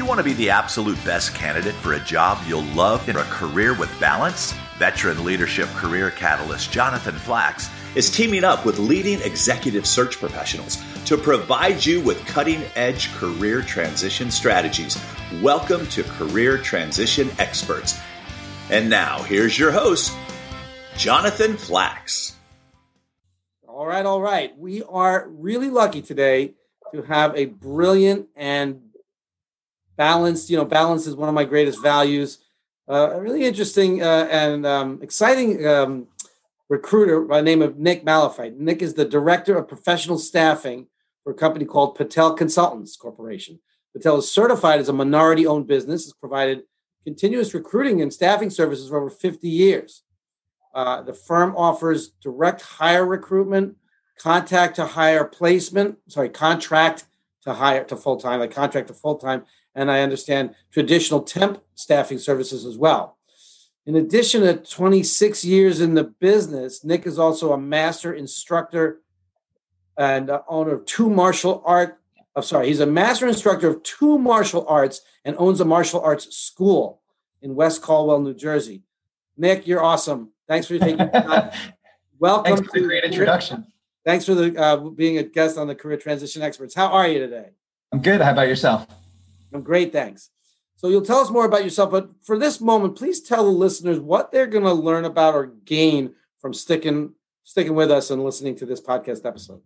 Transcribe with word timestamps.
you 0.00 0.06
want 0.06 0.16
to 0.16 0.24
be 0.24 0.32
the 0.32 0.48
absolute 0.48 0.96
best 1.04 1.34
candidate 1.34 1.74
for 1.74 1.92
a 1.92 2.00
job 2.00 2.38
you'll 2.46 2.62
love 2.72 3.06
in 3.10 3.16
a 3.16 3.22
career 3.24 3.74
with 3.74 4.00
balance? 4.00 4.54
Veteran 4.78 5.26
leadership 5.26 5.68
career 5.74 6.10
catalyst 6.10 6.72
Jonathan 6.72 7.16
Flax 7.16 7.68
is 7.94 8.08
teaming 8.08 8.42
up 8.42 8.64
with 8.64 8.78
leading 8.78 9.20
executive 9.20 9.84
search 9.86 10.16
professionals 10.16 10.78
to 11.04 11.18
provide 11.18 11.84
you 11.84 12.00
with 12.00 12.24
cutting 12.24 12.62
edge 12.76 13.12
career 13.12 13.60
transition 13.60 14.30
strategies. 14.30 14.98
Welcome 15.42 15.86
to 15.88 16.02
Career 16.02 16.56
Transition 16.56 17.28
Experts. 17.38 18.00
And 18.70 18.88
now, 18.88 19.22
here's 19.24 19.58
your 19.58 19.70
host, 19.70 20.14
Jonathan 20.96 21.58
Flax. 21.58 22.36
All 23.68 23.84
right, 23.84 24.06
all 24.06 24.22
right. 24.22 24.56
We 24.56 24.82
are 24.82 25.28
really 25.28 25.68
lucky 25.68 26.00
today 26.00 26.54
to 26.94 27.02
have 27.02 27.36
a 27.36 27.44
brilliant 27.44 28.28
and 28.34 28.89
balanced, 30.00 30.48
you 30.48 30.56
know, 30.56 30.64
balance 30.64 31.06
is 31.06 31.14
one 31.14 31.28
of 31.28 31.34
my 31.34 31.44
greatest 31.44 31.82
values. 31.82 32.38
Uh, 32.88 33.10
a 33.12 33.20
really 33.20 33.44
interesting 33.44 34.02
uh, 34.02 34.26
and 34.30 34.64
um, 34.64 34.98
exciting 35.02 35.66
um, 35.66 36.06
recruiter 36.70 37.20
by 37.20 37.36
the 37.36 37.44
name 37.44 37.60
of 37.60 37.78
Nick 37.78 38.02
Malefyt. 38.02 38.56
Nick 38.56 38.80
is 38.80 38.94
the 38.94 39.04
director 39.04 39.58
of 39.58 39.68
professional 39.68 40.16
staffing 40.16 40.86
for 41.22 41.32
a 41.32 41.36
company 41.36 41.66
called 41.66 41.96
Patel 41.96 42.32
Consultants 42.32 42.96
Corporation. 42.96 43.60
Patel 43.92 44.16
is 44.16 44.32
certified 44.32 44.80
as 44.80 44.88
a 44.88 44.94
minority 44.94 45.46
owned 45.46 45.66
business, 45.66 46.06
has 46.06 46.14
provided 46.14 46.62
continuous 47.04 47.52
recruiting 47.52 48.00
and 48.00 48.10
staffing 48.10 48.48
services 48.48 48.88
for 48.88 48.96
over 49.02 49.10
50 49.10 49.50
years. 49.50 50.02
Uh, 50.74 51.02
the 51.02 51.12
firm 51.12 51.54
offers 51.58 52.12
direct 52.22 52.62
hire 52.62 53.04
recruitment, 53.04 53.76
contact 54.18 54.76
to 54.76 54.86
hire 54.86 55.26
placement, 55.26 55.98
sorry, 56.08 56.30
contract 56.30 57.04
to 57.42 57.52
hire 57.52 57.84
to 57.84 57.96
full 57.96 58.16
time, 58.16 58.40
like 58.40 58.54
contract 58.54 58.88
to 58.88 58.94
full 58.94 59.16
time, 59.16 59.44
and 59.74 59.90
I 59.90 60.00
understand 60.00 60.54
traditional 60.70 61.22
temp 61.22 61.62
staffing 61.74 62.18
services 62.18 62.64
as 62.64 62.76
well. 62.76 63.16
In 63.86 63.96
addition 63.96 64.42
to 64.42 64.56
26 64.56 65.44
years 65.44 65.80
in 65.80 65.94
the 65.94 66.04
business, 66.04 66.84
Nick 66.84 67.06
is 67.06 67.18
also 67.18 67.52
a 67.52 67.58
master 67.58 68.12
instructor 68.12 69.00
and 69.96 70.30
owner 70.48 70.74
of 70.74 70.84
two 70.84 71.10
martial 71.10 71.62
art. 71.64 71.98
I'm 72.36 72.42
sorry, 72.42 72.68
he's 72.68 72.80
a 72.80 72.86
master 72.86 73.26
instructor 73.26 73.68
of 73.68 73.82
two 73.82 74.18
martial 74.18 74.66
arts 74.68 75.00
and 75.24 75.34
owns 75.38 75.60
a 75.60 75.64
martial 75.64 76.00
arts 76.00 76.34
school 76.36 77.00
in 77.42 77.54
West 77.54 77.82
Caldwell, 77.82 78.20
New 78.20 78.34
Jersey. 78.34 78.82
Nick, 79.36 79.66
you're 79.66 79.82
awesome. 79.82 80.30
Thanks 80.46 80.66
for 80.66 80.78
taking 80.78 80.98
time. 81.10 81.50
Welcome. 82.18 82.56
Thanks 82.56 82.70
for 82.70 82.80
the 82.80 82.86
great 82.86 83.04
introduction. 83.04 83.66
Thanks 84.04 84.24
for 84.24 84.34
the 84.34 84.56
uh, 84.60 84.76
being 84.76 85.18
a 85.18 85.22
guest 85.22 85.58
on 85.58 85.66
the 85.66 85.74
Career 85.74 85.96
Transition 85.96 86.42
Experts. 86.42 86.74
How 86.74 86.88
are 86.88 87.08
you 87.08 87.18
today? 87.18 87.50
I'm 87.92 88.00
good. 88.00 88.20
How 88.20 88.32
about 88.32 88.48
yourself? 88.48 88.86
I'm 89.52 89.62
great, 89.62 89.92
thanks. 89.92 90.30
So 90.76 90.88
you'll 90.88 91.02
tell 91.02 91.18
us 91.18 91.30
more 91.30 91.44
about 91.44 91.64
yourself, 91.64 91.90
but 91.90 92.10
for 92.22 92.38
this 92.38 92.60
moment, 92.60 92.96
please 92.96 93.20
tell 93.20 93.44
the 93.44 93.50
listeners 93.50 94.00
what 94.00 94.32
they're 94.32 94.46
going 94.46 94.64
to 94.64 94.72
learn 94.72 95.04
about 95.04 95.34
or 95.34 95.46
gain 95.46 96.14
from 96.40 96.54
sticking 96.54 97.14
sticking 97.44 97.74
with 97.74 97.90
us 97.90 98.10
and 98.10 98.22
listening 98.22 98.54
to 98.54 98.64
this 98.64 98.80
podcast 98.80 99.26
episode. 99.26 99.60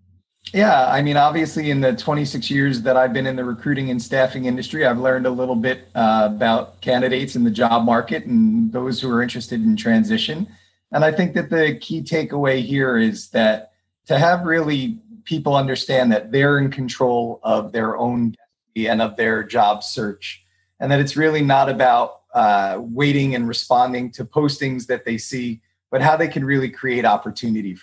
Yeah, 0.52 0.86
I 0.88 1.02
mean, 1.02 1.16
obviously, 1.16 1.70
in 1.70 1.80
the 1.80 1.94
26 1.94 2.50
years 2.50 2.82
that 2.82 2.96
I've 2.96 3.12
been 3.12 3.26
in 3.26 3.36
the 3.36 3.44
recruiting 3.44 3.90
and 3.90 4.00
staffing 4.00 4.44
industry, 4.44 4.86
I've 4.86 4.98
learned 4.98 5.26
a 5.26 5.30
little 5.30 5.56
bit 5.56 5.88
uh, 5.94 6.28
about 6.30 6.80
candidates 6.80 7.36
in 7.36 7.44
the 7.44 7.50
job 7.50 7.84
market 7.84 8.24
and 8.26 8.72
those 8.72 9.00
who 9.00 9.10
are 9.10 9.22
interested 9.22 9.62
in 9.62 9.76
transition. 9.76 10.46
And 10.92 11.04
I 11.04 11.12
think 11.12 11.34
that 11.34 11.50
the 11.50 11.76
key 11.80 12.02
takeaway 12.02 12.62
here 12.62 12.98
is 12.98 13.30
that 13.30 13.72
to 14.06 14.18
have 14.18 14.44
really 14.44 14.98
people 15.24 15.56
understand 15.56 16.12
that 16.12 16.30
they're 16.30 16.58
in 16.58 16.70
control 16.70 17.40
of 17.42 17.72
their 17.72 17.96
own 17.96 18.34
and 18.76 19.00
of 19.00 19.16
their 19.16 19.42
job 19.42 19.82
search. 19.82 20.44
And 20.80 20.90
that 20.90 21.00
it's 21.00 21.16
really 21.16 21.42
not 21.42 21.68
about 21.68 22.22
uh, 22.34 22.78
waiting 22.80 23.34
and 23.34 23.46
responding 23.46 24.10
to 24.12 24.24
postings 24.24 24.86
that 24.86 25.04
they 25.04 25.18
see, 25.18 25.60
but 25.90 26.02
how 26.02 26.16
they 26.16 26.28
can 26.28 26.44
really 26.44 26.68
create 26.68 27.04
opportunity. 27.04 27.76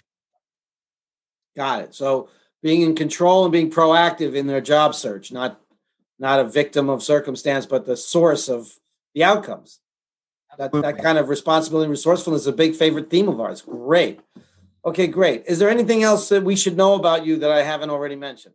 Got 1.55 1.81
it. 1.83 1.95
So 1.95 2.29
being 2.61 2.81
in 2.81 2.95
control 2.95 3.43
and 3.45 3.51
being 3.51 3.71
proactive 3.71 4.35
in 4.35 4.47
their 4.47 4.61
job 4.61 4.93
search, 4.93 5.31
not 5.31 5.59
not 6.19 6.39
a 6.39 6.43
victim 6.43 6.87
of 6.87 7.01
circumstance, 7.01 7.65
but 7.65 7.85
the 7.85 7.97
source 7.97 8.47
of 8.47 8.77
the 9.15 9.23
outcomes. 9.23 9.79
That, 10.57 10.71
that 10.73 11.01
kind 11.01 11.17
of 11.17 11.29
responsibility 11.29 11.85
and 11.85 11.91
resourcefulness 11.91 12.41
is 12.41 12.47
a 12.47 12.53
big 12.53 12.75
favorite 12.75 13.09
theme 13.09 13.27
of 13.27 13.39
ours. 13.39 13.61
Great. 13.61 14.19
Okay, 14.85 15.07
great. 15.07 15.45
Is 15.47 15.57
there 15.57 15.69
anything 15.69 16.03
else 16.03 16.29
that 16.29 16.43
we 16.43 16.55
should 16.55 16.77
know 16.77 16.93
about 16.93 17.25
you 17.25 17.37
that 17.37 17.51
I 17.51 17.63
haven't 17.63 17.89
already 17.89 18.15
mentioned? 18.15 18.53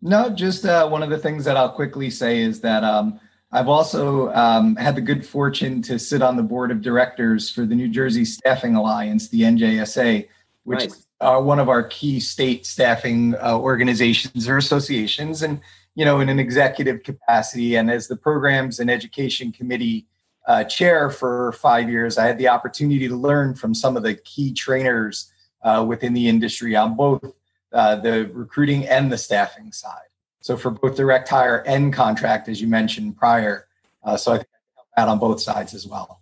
No, 0.00 0.30
just 0.30 0.64
uh, 0.64 0.88
one 0.88 1.02
of 1.02 1.10
the 1.10 1.18
things 1.18 1.44
that 1.44 1.56
I'll 1.56 1.72
quickly 1.72 2.08
say 2.10 2.40
is 2.40 2.60
that 2.60 2.84
um, 2.84 3.18
I've 3.50 3.68
also 3.68 4.32
um, 4.32 4.76
had 4.76 4.94
the 4.94 5.00
good 5.00 5.26
fortune 5.26 5.82
to 5.82 5.98
sit 5.98 6.22
on 6.22 6.36
the 6.36 6.42
board 6.42 6.70
of 6.70 6.82
directors 6.82 7.50
for 7.50 7.64
the 7.66 7.74
New 7.74 7.88
Jersey 7.88 8.24
Staffing 8.24 8.76
Alliance, 8.76 9.28
the 9.28 9.42
NJSA, 9.42 10.28
which 10.64 10.80
nice. 10.80 11.06
are 11.20 11.42
one 11.42 11.58
of 11.58 11.68
our 11.68 11.82
key 11.82 12.20
state 12.20 12.64
staffing 12.66 13.34
uh, 13.36 13.58
organizations 13.58 14.48
or 14.48 14.56
associations. 14.56 15.42
And, 15.42 15.60
you 15.94 16.04
know, 16.04 16.20
in 16.20 16.28
an 16.28 16.38
executive 16.38 17.02
capacity 17.02 17.74
and 17.76 17.90
as 17.90 18.06
the 18.06 18.16
programs 18.16 18.78
and 18.78 18.90
education 18.90 19.50
committee 19.50 20.06
uh, 20.46 20.64
chair 20.64 21.10
for 21.10 21.52
five 21.52 21.90
years, 21.90 22.18
I 22.18 22.26
had 22.26 22.38
the 22.38 22.48
opportunity 22.48 23.08
to 23.08 23.16
learn 23.16 23.54
from 23.54 23.74
some 23.74 23.96
of 23.96 24.02
the 24.02 24.14
key 24.14 24.52
trainers 24.52 25.32
uh, 25.62 25.84
within 25.88 26.12
the 26.12 26.28
industry 26.28 26.76
on 26.76 26.96
both 26.96 27.24
uh, 27.72 27.96
the 27.96 28.30
recruiting 28.32 28.86
and 28.86 29.10
the 29.10 29.18
staffing 29.18 29.72
side. 29.72 30.08
So 30.40 30.56
for 30.56 30.70
both 30.70 30.96
direct 30.96 31.28
hire 31.28 31.58
and 31.66 31.92
contract, 31.92 32.48
as 32.48 32.60
you 32.60 32.68
mentioned 32.68 33.16
prior. 33.16 33.66
Uh, 34.02 34.16
so 34.16 34.32
I 34.32 34.36
think 34.36 34.48
that 34.96 35.08
on 35.08 35.18
both 35.18 35.40
sides 35.40 35.74
as 35.74 35.86
well. 35.86 36.20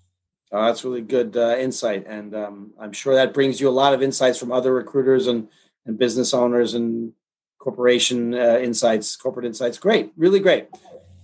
Oh, 0.53 0.65
that's 0.65 0.85
really 0.85 1.03
good 1.03 1.37
uh, 1.37 1.57
insight, 1.59 2.07
and 2.07 2.35
um, 2.35 2.73
I'm 2.81 2.93
sure 2.93 3.15
that 3.15 3.35
brings 3.35 3.61
you 3.61 3.69
a 3.69 3.71
lot 3.71 3.95
of 3.95 4.03
insights 4.03 4.39
from 4.39 4.53
other 4.53 4.73
recruiters 4.73 5.27
and 5.27 5.49
and 5.87 5.99
business 5.99 6.33
owners 6.35 6.75
and 6.75 7.13
corporation 7.59 8.35
uh, 8.35 8.59
insights, 8.59 9.17
corporate 9.17 9.47
insights. 9.47 9.79
Great, 9.79 10.13
really 10.17 10.41
great. 10.41 10.69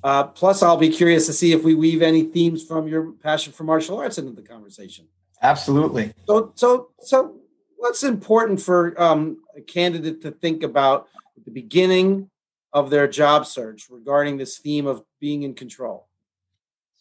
Uh, 0.02 0.24
plus, 0.24 0.62
I'll 0.62 0.76
be 0.76 0.88
curious 0.88 1.26
to 1.26 1.32
see 1.32 1.52
if 1.52 1.62
we 1.62 1.74
weave 1.74 2.02
any 2.02 2.24
themes 2.24 2.64
from 2.64 2.88
your 2.88 3.12
passion 3.12 3.52
for 3.52 3.62
martial 3.62 3.98
arts 3.98 4.18
into 4.18 4.32
the 4.32 4.42
conversation. 4.42 5.06
Absolutely. 5.40 6.12
So, 6.26 6.52
so, 6.56 6.88
so, 7.00 7.36
what's 7.76 8.02
important 8.02 8.60
for 8.60 9.00
um, 9.00 9.38
a 9.56 9.60
candidate 9.60 10.22
to 10.22 10.30
think 10.30 10.62
about 10.62 11.08
at 11.36 11.44
the 11.44 11.50
beginning 11.50 12.30
of 12.72 12.90
their 12.90 13.06
job 13.06 13.46
search 13.46 13.88
regarding 13.90 14.36
this 14.38 14.58
theme 14.58 14.86
of 14.86 15.04
being 15.20 15.42
in 15.42 15.54
control? 15.54 16.08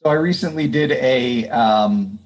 So 0.04 0.10
I 0.10 0.16
recently 0.16 0.68
did 0.68 0.92
a 0.94 1.48
um, 1.50 2.20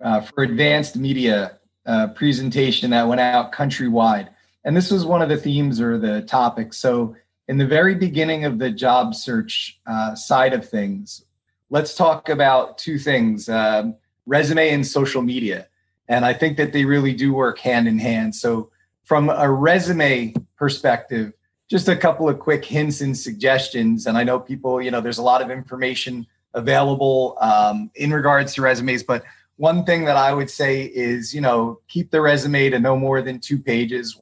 uh, 0.00 0.22
for 0.22 0.42
advanced 0.42 0.96
media 0.96 1.58
uh, 1.84 2.08
presentation 2.08 2.90
that 2.90 3.06
went 3.06 3.20
out 3.20 3.52
countrywide, 3.52 4.28
and 4.64 4.76
this 4.76 4.90
was 4.90 5.04
one 5.04 5.22
of 5.22 5.28
the 5.28 5.36
themes 5.36 5.80
or 5.80 5.98
the 5.98 6.22
topics. 6.22 6.78
So 6.78 7.14
in 7.48 7.58
the 7.58 7.66
very 7.66 7.94
beginning 7.94 8.44
of 8.44 8.58
the 8.58 8.70
job 8.70 9.14
search 9.14 9.78
uh, 9.86 10.14
side 10.14 10.54
of 10.54 10.68
things, 10.68 11.24
let's 11.70 11.94
talk 11.94 12.28
about 12.28 12.78
two 12.78 12.98
things: 12.98 13.48
um, 13.48 13.96
resume 14.26 14.70
and 14.70 14.86
social 14.86 15.22
media. 15.22 15.68
And 16.08 16.24
I 16.24 16.32
think 16.32 16.56
that 16.56 16.72
they 16.72 16.84
really 16.84 17.14
do 17.14 17.32
work 17.32 17.58
hand 17.58 17.86
in 17.88 17.98
hand. 17.98 18.34
So, 18.34 18.70
from 19.04 19.30
a 19.30 19.50
resume 19.50 20.34
perspective, 20.56 21.32
just 21.68 21.88
a 21.88 21.96
couple 21.96 22.28
of 22.28 22.38
quick 22.38 22.64
hints 22.64 23.00
and 23.00 23.16
suggestions. 23.16 24.06
And 24.06 24.16
I 24.16 24.24
know 24.24 24.38
people, 24.38 24.80
you 24.80 24.90
know, 24.90 25.00
there's 25.00 25.18
a 25.18 25.22
lot 25.22 25.42
of 25.42 25.50
information 25.50 26.26
available 26.54 27.36
um, 27.40 27.90
in 27.94 28.12
regards 28.12 28.54
to 28.54 28.62
resumes, 28.62 29.02
but 29.02 29.24
one 29.56 29.84
thing 29.84 30.04
that 30.04 30.16
I 30.16 30.32
would 30.34 30.50
say 30.50 30.84
is, 30.84 31.34
you 31.34 31.40
know, 31.40 31.80
keep 31.88 32.10
the 32.10 32.20
resume 32.20 32.70
to 32.70 32.78
no 32.78 32.96
more 32.96 33.22
than 33.22 33.38
two 33.38 33.58
pages. 33.58 34.20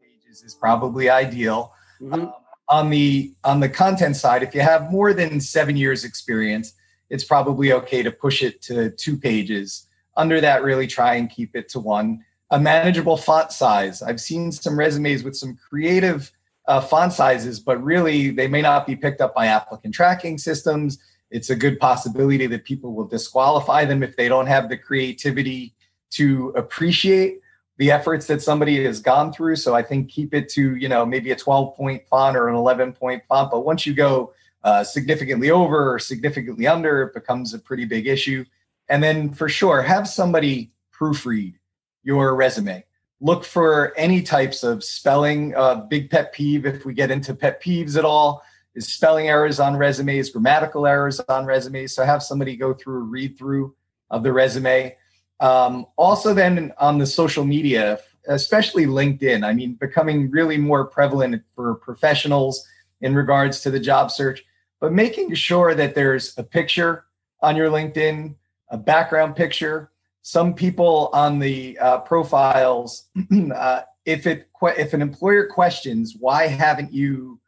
Pages 0.00 0.42
is 0.42 0.54
probably 0.54 1.10
ideal. 1.10 1.72
Mm-hmm. 2.00 2.14
Um, 2.14 2.32
on 2.68 2.90
the 2.90 3.34
on 3.44 3.60
the 3.60 3.68
content 3.68 4.16
side, 4.16 4.42
if 4.42 4.54
you 4.54 4.60
have 4.60 4.90
more 4.90 5.14
than 5.14 5.40
seven 5.40 5.76
years 5.76 6.04
experience, 6.04 6.74
it's 7.08 7.24
probably 7.24 7.72
okay 7.72 8.02
to 8.02 8.10
push 8.10 8.42
it 8.42 8.60
to 8.62 8.90
two 8.90 9.16
pages 9.16 9.88
under 10.16 10.40
that, 10.40 10.62
really 10.62 10.86
try 10.86 11.14
and 11.14 11.30
keep 11.30 11.56
it 11.56 11.68
to 11.70 11.80
one. 11.80 12.24
A 12.50 12.58
manageable 12.58 13.16
font 13.16 13.52
size. 13.52 14.02
I've 14.02 14.20
seen 14.20 14.52
some 14.52 14.78
resumes 14.78 15.22
with 15.22 15.36
some 15.36 15.56
creative 15.68 16.32
uh, 16.66 16.80
font 16.80 17.12
sizes, 17.12 17.60
but 17.60 17.82
really 17.82 18.30
they 18.30 18.46
may 18.46 18.62
not 18.62 18.86
be 18.86 18.96
picked 18.96 19.20
up 19.20 19.34
by 19.34 19.46
applicant 19.46 19.94
tracking 19.94 20.38
systems. 20.38 20.98
It's 21.30 21.50
a 21.50 21.56
good 21.56 21.78
possibility 21.78 22.46
that 22.46 22.64
people 22.64 22.94
will 22.94 23.06
disqualify 23.06 23.84
them 23.84 24.02
if 24.02 24.16
they 24.16 24.28
don't 24.28 24.46
have 24.46 24.68
the 24.68 24.78
creativity 24.78 25.74
to 26.10 26.52
appreciate 26.56 27.40
the 27.78 27.90
efforts 27.90 28.26
that 28.26 28.42
somebody 28.42 28.84
has 28.84 29.00
gone 29.00 29.32
through. 29.32 29.56
So 29.56 29.74
I 29.74 29.82
think 29.82 30.10
keep 30.10 30.34
it 30.34 30.48
to, 30.50 30.74
you 30.76 30.88
know, 30.88 31.06
maybe 31.06 31.30
a 31.30 31.36
12 31.36 31.76
point 31.76 32.06
font 32.08 32.36
or 32.36 32.48
an 32.48 32.54
11 32.54 32.92
point 32.92 33.22
font. 33.28 33.50
But 33.50 33.64
once 33.64 33.86
you 33.86 33.94
go 33.94 34.32
uh, 34.64 34.84
significantly 34.84 35.50
over 35.50 35.94
or 35.94 35.98
significantly 35.98 36.66
under, 36.66 37.02
it 37.02 37.14
becomes 37.14 37.54
a 37.54 37.58
pretty 37.58 37.84
big 37.84 38.06
issue. 38.06 38.44
And 38.88 39.02
then 39.02 39.32
for 39.32 39.48
sure, 39.48 39.82
have 39.82 40.08
somebody 40.08 40.72
proofread 40.92 41.54
your 42.02 42.34
resume. 42.34 42.84
Look 43.20 43.44
for 43.44 43.92
any 43.96 44.22
types 44.22 44.62
of 44.62 44.84
spelling. 44.84 45.54
Uh, 45.54 45.76
big 45.76 46.10
pet 46.10 46.32
peeve, 46.32 46.66
if 46.66 46.84
we 46.84 46.94
get 46.94 47.10
into 47.10 47.34
pet 47.34 47.62
peeves 47.62 47.96
at 47.96 48.04
all, 48.04 48.42
is 48.74 48.92
spelling 48.92 49.28
errors 49.28 49.58
on 49.58 49.76
resumes, 49.76 50.30
grammatical 50.30 50.86
errors 50.86 51.20
on 51.28 51.44
resumes. 51.44 51.94
So 51.94 52.04
have 52.04 52.22
somebody 52.22 52.56
go 52.56 52.74
through 52.74 53.00
a 53.00 53.04
read 53.04 53.36
through 53.36 53.74
of 54.10 54.22
the 54.22 54.32
resume. 54.32 54.96
Um, 55.40 55.86
also, 55.96 56.32
then 56.32 56.72
on 56.78 56.98
the 56.98 57.06
social 57.06 57.44
media, 57.44 57.98
especially 58.28 58.86
LinkedIn, 58.86 59.44
I 59.44 59.52
mean, 59.52 59.74
becoming 59.74 60.30
really 60.30 60.56
more 60.56 60.84
prevalent 60.84 61.42
for 61.54 61.74
professionals 61.76 62.66
in 63.00 63.14
regards 63.14 63.60
to 63.62 63.70
the 63.70 63.80
job 63.80 64.10
search, 64.10 64.44
but 64.80 64.92
making 64.92 65.34
sure 65.34 65.74
that 65.74 65.94
there's 65.94 66.36
a 66.38 66.42
picture 66.42 67.04
on 67.40 67.56
your 67.56 67.70
LinkedIn, 67.70 68.34
a 68.70 68.76
background 68.76 69.36
picture. 69.36 69.90
Some 70.28 70.52
people 70.52 71.08
on 71.14 71.38
the 71.38 71.78
uh, 71.78 72.00
profiles, 72.00 73.06
uh, 73.54 73.80
if 74.04 74.26
it 74.26 74.50
if 74.60 74.92
an 74.92 75.00
employer 75.00 75.46
questions 75.46 76.16
why 76.20 76.48
haven't 76.48 76.92
you 76.92 77.40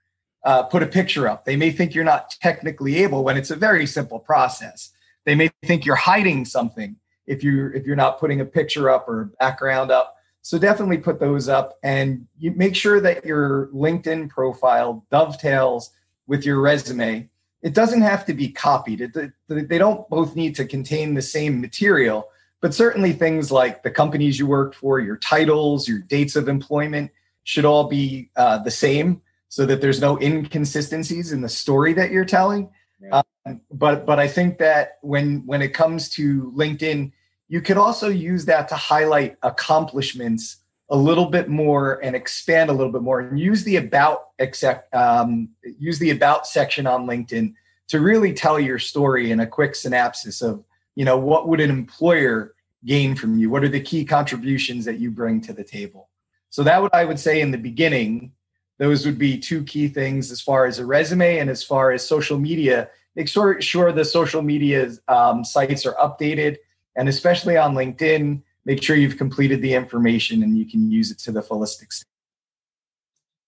uh, 0.46 0.62
put 0.62 0.82
a 0.82 0.86
picture 0.86 1.28
up, 1.28 1.44
they 1.44 1.56
may 1.56 1.72
think 1.72 1.94
you're 1.94 2.04
not 2.04 2.30
technically 2.40 2.96
able 2.96 3.22
when 3.22 3.36
it's 3.36 3.50
a 3.50 3.54
very 3.54 3.84
simple 3.84 4.18
process. 4.18 4.92
They 5.26 5.34
may 5.34 5.50
think 5.62 5.84
you're 5.84 5.94
hiding 5.94 6.46
something 6.46 6.96
if 7.26 7.44
you 7.44 7.70
if 7.74 7.84
you're 7.84 7.96
not 7.96 8.18
putting 8.18 8.40
a 8.40 8.46
picture 8.46 8.88
up 8.88 9.06
or 9.06 9.30
background 9.38 9.90
up. 9.90 10.16
So 10.40 10.58
definitely 10.58 10.96
put 10.96 11.20
those 11.20 11.50
up 11.50 11.78
and 11.82 12.26
you 12.38 12.52
make 12.52 12.74
sure 12.74 12.98
that 13.02 13.26
your 13.26 13.66
LinkedIn 13.74 14.30
profile 14.30 15.04
dovetails 15.10 15.90
with 16.26 16.46
your 16.46 16.62
resume. 16.62 17.28
It 17.60 17.74
doesn't 17.74 18.00
have 18.00 18.24
to 18.24 18.32
be 18.32 18.48
copied. 18.48 19.02
It, 19.02 19.32
they 19.48 19.76
don't 19.76 20.08
both 20.08 20.34
need 20.34 20.54
to 20.54 20.64
contain 20.64 21.12
the 21.12 21.20
same 21.20 21.60
material, 21.60 22.30
but 22.60 22.74
certainly 22.74 23.12
things 23.12 23.50
like 23.50 23.82
the 23.82 23.90
companies 23.90 24.38
you 24.38 24.46
worked 24.46 24.74
for, 24.74 25.00
your 25.00 25.16
titles, 25.16 25.88
your 25.88 26.00
dates 26.00 26.36
of 26.36 26.48
employment 26.48 27.10
should 27.44 27.64
all 27.64 27.84
be 27.84 28.30
uh, 28.36 28.58
the 28.58 28.70
same 28.70 29.22
so 29.48 29.66
that 29.66 29.80
there's 29.80 30.00
no 30.00 30.20
inconsistencies 30.20 31.32
in 31.32 31.40
the 31.40 31.48
story 31.48 31.92
that 31.94 32.10
you're 32.10 32.24
telling. 32.24 32.70
Yeah. 33.02 33.22
Um, 33.46 33.60
but 33.72 34.04
but 34.04 34.18
I 34.18 34.28
think 34.28 34.58
that 34.58 34.98
when 35.00 35.44
when 35.46 35.62
it 35.62 35.72
comes 35.72 36.10
to 36.10 36.52
LinkedIn, 36.54 37.12
you 37.48 37.60
could 37.60 37.78
also 37.78 38.08
use 38.08 38.44
that 38.44 38.68
to 38.68 38.76
highlight 38.76 39.36
accomplishments 39.42 40.58
a 40.90 40.96
little 40.96 41.26
bit 41.26 41.48
more 41.48 42.02
and 42.04 42.14
expand 42.14 42.68
a 42.68 42.72
little 42.72 42.92
bit 42.92 43.02
more 43.02 43.20
and 43.20 43.38
use 43.38 43.64
the 43.64 43.76
about 43.76 44.28
except 44.38 44.92
um, 44.94 45.48
use 45.62 45.98
the 45.98 46.10
about 46.10 46.46
section 46.46 46.86
on 46.86 47.06
linkedin 47.06 47.54
to 47.88 48.00
really 48.00 48.32
tell 48.32 48.58
your 48.58 48.78
story 48.78 49.30
in 49.30 49.40
a 49.40 49.46
quick 49.46 49.74
synopsis 49.74 50.42
of 50.42 50.64
you 50.96 51.04
know 51.04 51.18
what 51.18 51.48
would 51.48 51.60
an 51.60 51.70
employer 51.70 52.54
gain 52.84 53.14
from 53.14 53.38
you? 53.38 53.50
What 53.50 53.64
are 53.64 53.68
the 53.68 53.80
key 53.80 54.04
contributions 54.04 54.84
that 54.84 54.98
you 54.98 55.10
bring 55.10 55.40
to 55.42 55.52
the 55.52 55.64
table? 55.64 56.08
So 56.50 56.62
that 56.64 56.82
would 56.82 56.92
i 56.92 57.04
would 57.04 57.20
say 57.20 57.40
in 57.40 57.52
the 57.52 57.58
beginning 57.58 58.32
those 58.80 59.04
would 59.04 59.18
be 59.18 59.38
two 59.38 59.62
key 59.64 59.88
things 59.88 60.32
as 60.32 60.40
far 60.40 60.64
as 60.64 60.78
a 60.78 60.86
resume 60.86 61.38
and 61.38 61.50
as 61.50 61.62
far 61.62 61.92
as 61.92 62.06
social 62.06 62.38
media. 62.38 62.88
Make 63.14 63.28
sure, 63.28 63.60
sure 63.60 63.92
the 63.92 64.06
social 64.06 64.40
media 64.40 64.90
um, 65.06 65.44
sites 65.44 65.84
are 65.84 65.92
updated 65.94 66.56
and 66.96 67.06
especially 67.06 67.58
on 67.58 67.74
LinkedIn, 67.74 68.42
make 68.64 68.82
sure 68.82 68.96
you've 68.96 69.18
completed 69.18 69.60
the 69.60 69.74
information 69.74 70.42
and 70.42 70.56
you 70.56 70.64
can 70.64 70.90
use 70.90 71.10
it 71.10 71.18
to 71.18 71.30
the 71.30 71.42
fullest 71.42 71.82
extent. 71.82 72.08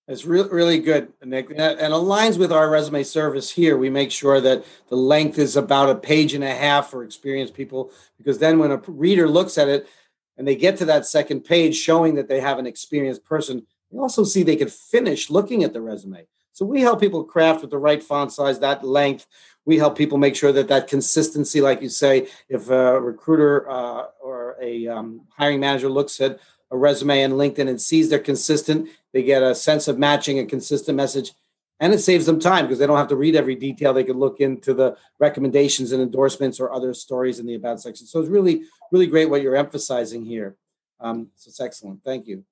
It's 0.09 0.25
really, 0.25 0.49
really 0.49 0.79
good, 0.81 1.13
Nick, 1.25 1.51
and 1.51 1.59
aligns 1.59 2.37
with 2.37 2.53
our 2.53 2.69
resume 2.69 3.05
service 3.05 3.51
here. 3.51 3.79
We 3.79 3.89
make 3.89 4.11
sure 4.11 4.41
that 4.41 4.65
the 4.89 4.97
length 4.97 5.39
is 5.39 5.57
about 5.57 5.91
a 5.91 5.95
page 5.95 6.35
and 6.35 6.43
a 6.43 6.53
half 6.53 6.91
for 6.91 7.05
experienced 7.05 7.55
people, 7.55 7.93
because 8.19 8.39
then 8.39 8.59
when 8.59 8.73
a 8.73 8.83
reader 8.89 9.29
looks 9.29 9.59
at 9.59 9.69
it 9.69 9.89
and 10.37 10.47
they 10.47 10.57
get 10.57 10.77
to 10.79 10.85
that 10.87 11.07
second 11.07 11.43
page 11.43 11.77
showing 11.77 12.17
that 12.17 12.29
they 12.29 12.41
have 12.41 12.59
an 12.59 12.67
experienced 12.67 13.25
person, 13.25 13.65
they 13.93 13.99
also 13.99 14.25
see 14.25 14.43
they 14.43 14.57
could 14.57 14.73
finish 14.73 15.31
looking 15.31 15.63
at 15.63 15.73
the 15.73 15.81
resume. 15.81 16.27
So 16.51 16.67
we 16.67 16.81
help 16.81 16.99
people 16.99 17.23
craft 17.23 17.61
with 17.63 17.71
the 17.71 17.79
right 17.79 18.03
font 18.03 18.33
size, 18.33 18.59
that 18.59 18.85
length, 18.85 19.27
we 19.65 19.79
help 19.79 19.97
people 19.97 20.19
make 20.19 20.35
sure 20.35 20.53
that 20.53 20.69
that 20.69 20.89
consistency, 20.89 21.61
like 21.61 21.81
you 21.81 21.89
say, 21.89 22.27
if 22.49 22.69
a 22.71 23.01
recruiter 23.01 23.71
uh, 23.71 24.07
or 24.21 24.57
a 24.61 24.89
um, 24.89 25.23
hiring 25.31 25.61
manager 25.61 25.89
looks 25.89 26.21
at 26.21 26.41
a 26.73 26.77
resume 26.77 27.23
and 27.23 27.35
LinkedIn 27.35 27.69
and 27.69 27.81
sees 27.81 28.09
they're 28.09 28.19
consistent, 28.19 28.89
they 29.13 29.23
get 29.23 29.43
a 29.43 29.55
sense 29.55 29.87
of 29.87 29.99
matching 29.99 30.39
a 30.39 30.47
consistent 30.47 30.97
message, 30.97 31.33
and 31.79 31.93
it 31.93 31.99
saves 31.99 32.27
them 32.27 32.41
time 32.41 32.65
because 32.65 32.79
they 32.79 32.87
don't 32.87 32.97
have 32.97 33.09
to 33.09 33.17
read 33.17 33.37
every 33.37 33.55
detail. 33.55 33.93
They 33.93 34.05
can 34.05 34.19
look 34.19 34.41
into 34.41 34.73
the 34.73 34.97
recommendations 35.19 35.93
and 35.93 36.03
endorsements 36.03 36.59
or 36.59 36.73
other 36.73 36.95
stories 36.95 37.39
in 37.39 37.47
the 37.47 37.55
about 37.55 37.81
section. 37.81 38.07
So 38.07 38.21
it's 38.21 38.31
really, 38.31 38.63
really 38.91 39.07
great 39.07 39.29
what 39.29 39.43
you're 39.43 39.57
emphasizing 39.57 40.25
here. 40.25 40.57
Um, 40.99 41.29
so 41.37 41.49
it's 41.49 41.61
excellent. 41.61 42.03
Thank 42.05 42.27
you. 42.27 42.45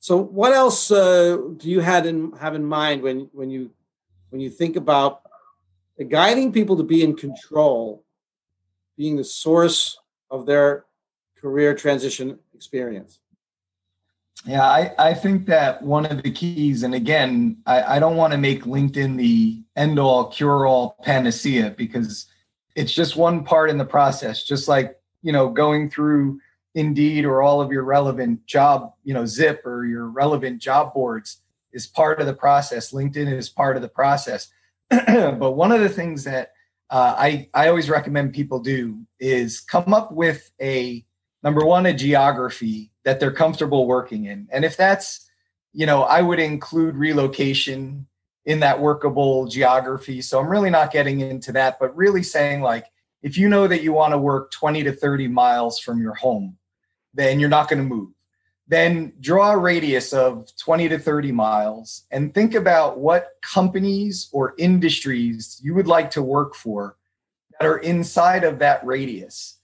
So, 0.00 0.16
what 0.16 0.52
else 0.52 0.90
uh, 0.90 1.38
do 1.56 1.68
you 1.68 1.80
had 1.80 2.06
in 2.06 2.32
have 2.32 2.54
in 2.54 2.64
mind 2.64 3.02
when 3.02 3.28
when 3.32 3.50
you 3.50 3.70
when 4.30 4.40
you 4.40 4.50
think 4.50 4.76
about 4.76 5.22
guiding 6.08 6.52
people 6.52 6.76
to 6.76 6.84
be 6.84 7.02
in 7.02 7.16
control 7.16 8.04
being 8.96 9.16
the 9.16 9.24
source 9.24 9.98
of 10.30 10.46
their 10.46 10.84
career 11.40 11.74
transition 11.74 12.38
experience? 12.54 13.18
Yeah, 14.44 14.62
I, 14.62 14.94
I 14.98 15.14
think 15.14 15.46
that 15.46 15.82
one 15.82 16.06
of 16.06 16.22
the 16.22 16.30
keys, 16.30 16.82
and 16.82 16.94
again, 16.94 17.58
I, 17.66 17.96
I 17.96 17.98
don't 17.98 18.16
want 18.16 18.32
to 18.32 18.38
make 18.38 18.64
LinkedIn 18.64 19.16
the 19.16 19.62
end 19.76 19.98
all 19.98 20.30
cure 20.30 20.66
all 20.66 20.96
panacea 21.02 21.74
because 21.76 22.26
it's 22.76 22.92
just 22.92 23.16
one 23.16 23.44
part 23.44 23.68
in 23.68 23.78
the 23.78 23.84
process, 23.84 24.44
just 24.44 24.68
like, 24.68 24.96
you 25.22 25.32
know, 25.32 25.48
going 25.48 25.90
through 25.90 26.40
Indeed 26.74 27.24
or 27.24 27.42
all 27.42 27.60
of 27.60 27.72
your 27.72 27.82
relevant 27.82 28.46
job, 28.46 28.92
you 29.02 29.12
know, 29.12 29.26
zip 29.26 29.66
or 29.66 29.84
your 29.84 30.06
relevant 30.06 30.62
job 30.62 30.94
boards 30.94 31.42
is 31.72 31.86
part 31.86 32.20
of 32.20 32.26
the 32.26 32.34
process. 32.34 32.92
LinkedIn 32.92 33.32
is 33.32 33.48
part 33.48 33.74
of 33.74 33.82
the 33.82 33.88
process. 33.88 34.48
but 34.90 35.56
one 35.56 35.72
of 35.72 35.80
the 35.80 35.88
things 35.88 36.24
that 36.24 36.52
uh, 36.90 37.14
I 37.18 37.48
I 37.52 37.68
always 37.68 37.90
recommend 37.90 38.32
people 38.32 38.60
do 38.60 39.00
is 39.18 39.60
come 39.60 39.92
up 39.92 40.12
with 40.12 40.50
a 40.60 41.04
number 41.42 41.64
one 41.64 41.86
a 41.86 41.94
geography 41.94 42.90
that 43.04 43.20
they're 43.20 43.32
comfortable 43.32 43.86
working 43.86 44.24
in, 44.24 44.48
and 44.50 44.64
if 44.64 44.76
that's 44.76 45.28
you 45.72 45.86
know 45.86 46.02
I 46.02 46.22
would 46.22 46.38
include 46.38 46.96
relocation 46.96 48.06
in 48.44 48.60
that 48.60 48.80
workable 48.80 49.46
geography. 49.46 50.22
So 50.22 50.40
I'm 50.40 50.48
really 50.48 50.70
not 50.70 50.90
getting 50.90 51.20
into 51.20 51.52
that, 51.52 51.78
but 51.78 51.94
really 51.96 52.22
saying 52.22 52.62
like 52.62 52.86
if 53.22 53.36
you 53.36 53.48
know 53.48 53.66
that 53.66 53.82
you 53.82 53.92
want 53.92 54.12
to 54.12 54.18
work 54.18 54.50
20 54.52 54.84
to 54.84 54.92
30 54.92 55.28
miles 55.28 55.78
from 55.78 56.00
your 56.00 56.14
home, 56.14 56.56
then 57.12 57.40
you're 57.40 57.48
not 57.48 57.68
going 57.68 57.82
to 57.82 57.94
move 57.94 58.10
then 58.68 59.14
draw 59.20 59.52
a 59.52 59.58
radius 59.58 60.12
of 60.12 60.54
20 60.58 60.90
to 60.90 60.98
30 60.98 61.32
miles 61.32 62.04
and 62.10 62.34
think 62.34 62.54
about 62.54 62.98
what 62.98 63.30
companies 63.40 64.28
or 64.30 64.54
industries 64.58 65.58
you 65.62 65.74
would 65.74 65.86
like 65.86 66.10
to 66.10 66.22
work 66.22 66.54
for 66.54 66.96
that 67.58 67.66
are 67.66 67.78
inside 67.78 68.44
of 68.44 68.58
that 68.58 68.84
radius. 68.84 69.57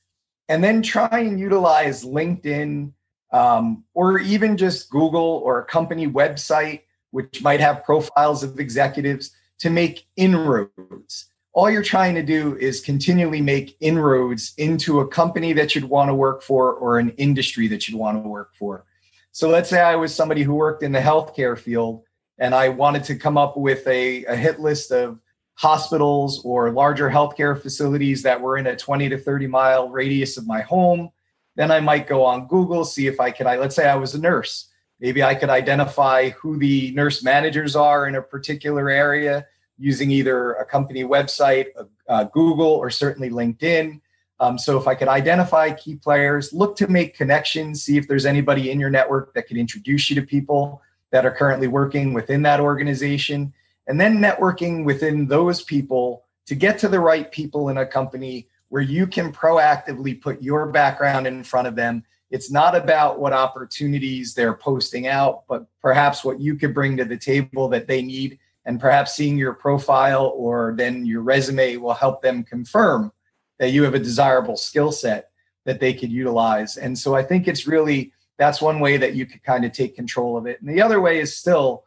And 0.48 0.62
then 0.62 0.82
try 0.82 1.20
and 1.20 1.40
utilize 1.40 2.04
LinkedIn 2.04 2.92
um, 3.32 3.84
or 3.94 4.18
even 4.18 4.56
just 4.56 4.90
Google 4.90 5.42
or 5.44 5.58
a 5.58 5.64
company 5.64 6.06
website, 6.06 6.82
which 7.10 7.42
might 7.42 7.60
have 7.60 7.84
profiles 7.84 8.42
of 8.42 8.60
executives 8.60 9.32
to 9.58 9.70
make 9.70 10.06
inroads. 10.16 11.26
All 11.52 11.70
you're 11.70 11.82
trying 11.82 12.14
to 12.16 12.22
do 12.22 12.56
is 12.58 12.80
continually 12.80 13.40
make 13.40 13.76
inroads 13.80 14.54
into 14.58 15.00
a 15.00 15.08
company 15.08 15.52
that 15.52 15.74
you'd 15.74 15.84
want 15.84 16.10
to 16.10 16.14
work 16.14 16.42
for 16.42 16.72
or 16.74 16.98
an 16.98 17.10
industry 17.10 17.68
that 17.68 17.88
you'd 17.88 17.98
want 17.98 18.22
to 18.22 18.28
work 18.28 18.54
for. 18.56 18.84
So 19.30 19.48
let's 19.48 19.70
say 19.70 19.80
I 19.80 19.96
was 19.96 20.14
somebody 20.14 20.42
who 20.42 20.54
worked 20.54 20.82
in 20.82 20.92
the 20.92 21.00
healthcare 21.00 21.58
field 21.58 22.02
and 22.38 22.54
I 22.54 22.68
wanted 22.68 23.04
to 23.04 23.16
come 23.16 23.38
up 23.38 23.56
with 23.56 23.86
a, 23.86 24.24
a 24.24 24.36
hit 24.36 24.60
list 24.60 24.90
of 24.90 25.18
hospitals 25.54 26.42
or 26.44 26.70
larger 26.70 27.08
healthcare 27.08 27.60
facilities 27.60 28.22
that 28.22 28.40
were 28.40 28.56
in 28.56 28.66
a 28.66 28.76
20 28.76 29.08
to 29.08 29.18
30 29.18 29.46
mile 29.46 29.88
radius 29.88 30.36
of 30.36 30.46
my 30.46 30.60
home. 30.60 31.10
Then 31.56 31.70
I 31.70 31.80
might 31.80 32.06
go 32.06 32.24
on 32.24 32.48
Google, 32.48 32.84
see 32.84 33.06
if 33.06 33.20
I 33.20 33.30
could, 33.30 33.46
I, 33.46 33.56
let's 33.56 33.76
say 33.76 33.88
I 33.88 33.94
was 33.94 34.14
a 34.14 34.20
nurse. 34.20 34.70
Maybe 35.00 35.22
I 35.22 35.34
could 35.34 35.50
identify 35.50 36.30
who 36.30 36.58
the 36.58 36.92
nurse 36.92 37.22
managers 37.22 37.76
are 37.76 38.06
in 38.08 38.14
a 38.14 38.22
particular 38.22 38.88
area 38.90 39.46
using 39.78 40.10
either 40.10 40.52
a 40.54 40.64
company 40.64 41.04
website, 41.04 41.66
uh, 42.08 42.24
Google, 42.24 42.66
or 42.66 42.90
certainly 42.90 43.30
LinkedIn. 43.30 44.00
Um, 44.40 44.58
so 44.58 44.78
if 44.78 44.86
I 44.86 44.94
could 44.94 45.08
identify 45.08 45.70
key 45.72 45.96
players, 45.96 46.52
look 46.52 46.76
to 46.76 46.88
make 46.88 47.16
connections, 47.16 47.82
see 47.82 47.96
if 47.96 48.08
there's 48.08 48.26
anybody 48.26 48.70
in 48.70 48.80
your 48.80 48.90
network 48.90 49.34
that 49.34 49.46
could 49.46 49.56
introduce 49.56 50.10
you 50.10 50.16
to 50.16 50.26
people 50.26 50.82
that 51.10 51.24
are 51.24 51.30
currently 51.30 51.68
working 51.68 52.12
within 52.12 52.42
that 52.42 52.60
organization, 52.60 53.52
and 53.86 54.00
then 54.00 54.18
networking 54.18 54.84
within 54.84 55.26
those 55.26 55.62
people 55.62 56.24
to 56.46 56.54
get 56.54 56.78
to 56.78 56.88
the 56.88 57.00
right 57.00 57.30
people 57.30 57.68
in 57.68 57.78
a 57.78 57.86
company 57.86 58.48
where 58.68 58.82
you 58.82 59.06
can 59.06 59.32
proactively 59.32 60.20
put 60.20 60.42
your 60.42 60.66
background 60.66 61.26
in 61.26 61.44
front 61.44 61.68
of 61.68 61.76
them. 61.76 62.02
It's 62.30 62.50
not 62.50 62.74
about 62.74 63.20
what 63.20 63.32
opportunities 63.32 64.34
they're 64.34 64.54
posting 64.54 65.06
out, 65.06 65.44
but 65.48 65.66
perhaps 65.80 66.24
what 66.24 66.40
you 66.40 66.56
could 66.56 66.74
bring 66.74 66.96
to 66.96 67.04
the 67.04 67.16
table 67.16 67.68
that 67.68 67.86
they 67.86 68.02
need. 68.02 68.38
And 68.66 68.80
perhaps 68.80 69.14
seeing 69.14 69.36
your 69.36 69.52
profile 69.52 70.32
or 70.34 70.74
then 70.76 71.04
your 71.04 71.20
resume 71.20 71.76
will 71.76 71.94
help 71.94 72.22
them 72.22 72.42
confirm 72.42 73.12
that 73.58 73.70
you 73.70 73.84
have 73.84 73.94
a 73.94 73.98
desirable 73.98 74.56
skill 74.56 74.90
set 74.90 75.30
that 75.64 75.80
they 75.80 75.94
could 75.94 76.10
utilize. 76.10 76.76
And 76.76 76.98
so 76.98 77.14
I 77.14 77.22
think 77.22 77.46
it's 77.46 77.66
really 77.66 78.12
that's 78.36 78.60
one 78.60 78.80
way 78.80 78.96
that 78.96 79.14
you 79.14 79.26
could 79.26 79.42
kind 79.44 79.64
of 79.64 79.72
take 79.72 79.94
control 79.94 80.36
of 80.36 80.46
it. 80.46 80.60
And 80.60 80.68
the 80.68 80.82
other 80.82 81.00
way 81.00 81.20
is 81.20 81.36
still 81.36 81.83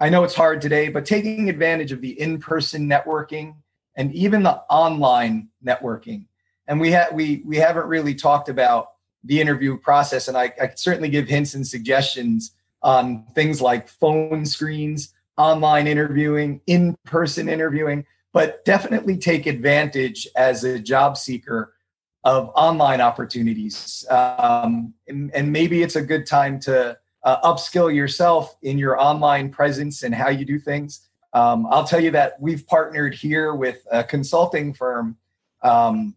I 0.00 0.08
know 0.08 0.24
it's 0.24 0.34
hard 0.34 0.62
today, 0.62 0.88
but 0.88 1.04
taking 1.04 1.50
advantage 1.50 1.92
of 1.92 2.00
the 2.00 2.18
in 2.18 2.40
person 2.40 2.88
networking 2.88 3.56
and 3.96 4.12
even 4.14 4.42
the 4.42 4.56
online 4.70 5.48
networking. 5.64 6.24
And 6.66 6.80
we, 6.80 6.92
ha- 6.92 7.08
we, 7.12 7.42
we 7.44 7.58
haven't 7.58 7.86
really 7.86 8.14
talked 8.14 8.48
about 8.48 8.92
the 9.22 9.40
interview 9.40 9.76
process, 9.76 10.28
and 10.28 10.36
I, 10.38 10.44
I 10.44 10.68
can 10.68 10.76
certainly 10.78 11.10
give 11.10 11.28
hints 11.28 11.52
and 11.52 11.66
suggestions 11.66 12.52
on 12.82 13.24
things 13.34 13.60
like 13.60 13.88
phone 13.88 14.46
screens, 14.46 15.12
online 15.36 15.86
interviewing, 15.86 16.62
in 16.66 16.96
person 17.04 17.48
interviewing, 17.48 18.06
but 18.32 18.64
definitely 18.64 19.18
take 19.18 19.44
advantage 19.44 20.26
as 20.34 20.64
a 20.64 20.78
job 20.78 21.18
seeker 21.18 21.74
of 22.24 22.50
online 22.54 23.02
opportunities. 23.02 24.06
Um, 24.08 24.94
and, 25.08 25.30
and, 25.34 25.52
maybe 25.52 25.82
it's 25.82 25.96
a 25.96 26.02
good 26.02 26.26
time 26.26 26.60
to 26.60 26.98
uh, 27.22 27.40
upskill 27.42 27.94
yourself 27.94 28.56
in 28.62 28.78
your 28.78 29.00
online 29.00 29.50
presence 29.50 30.02
and 30.02 30.14
how 30.14 30.28
you 30.28 30.44
do 30.44 30.58
things. 30.58 31.08
Um, 31.32 31.66
I'll 31.70 31.84
tell 31.84 32.00
you 32.00 32.10
that 32.12 32.40
we've 32.40 32.66
partnered 32.66 33.14
here 33.14 33.54
with 33.54 33.86
a 33.90 34.02
consulting 34.02 34.74
firm. 34.74 35.16
Um, 35.62 36.14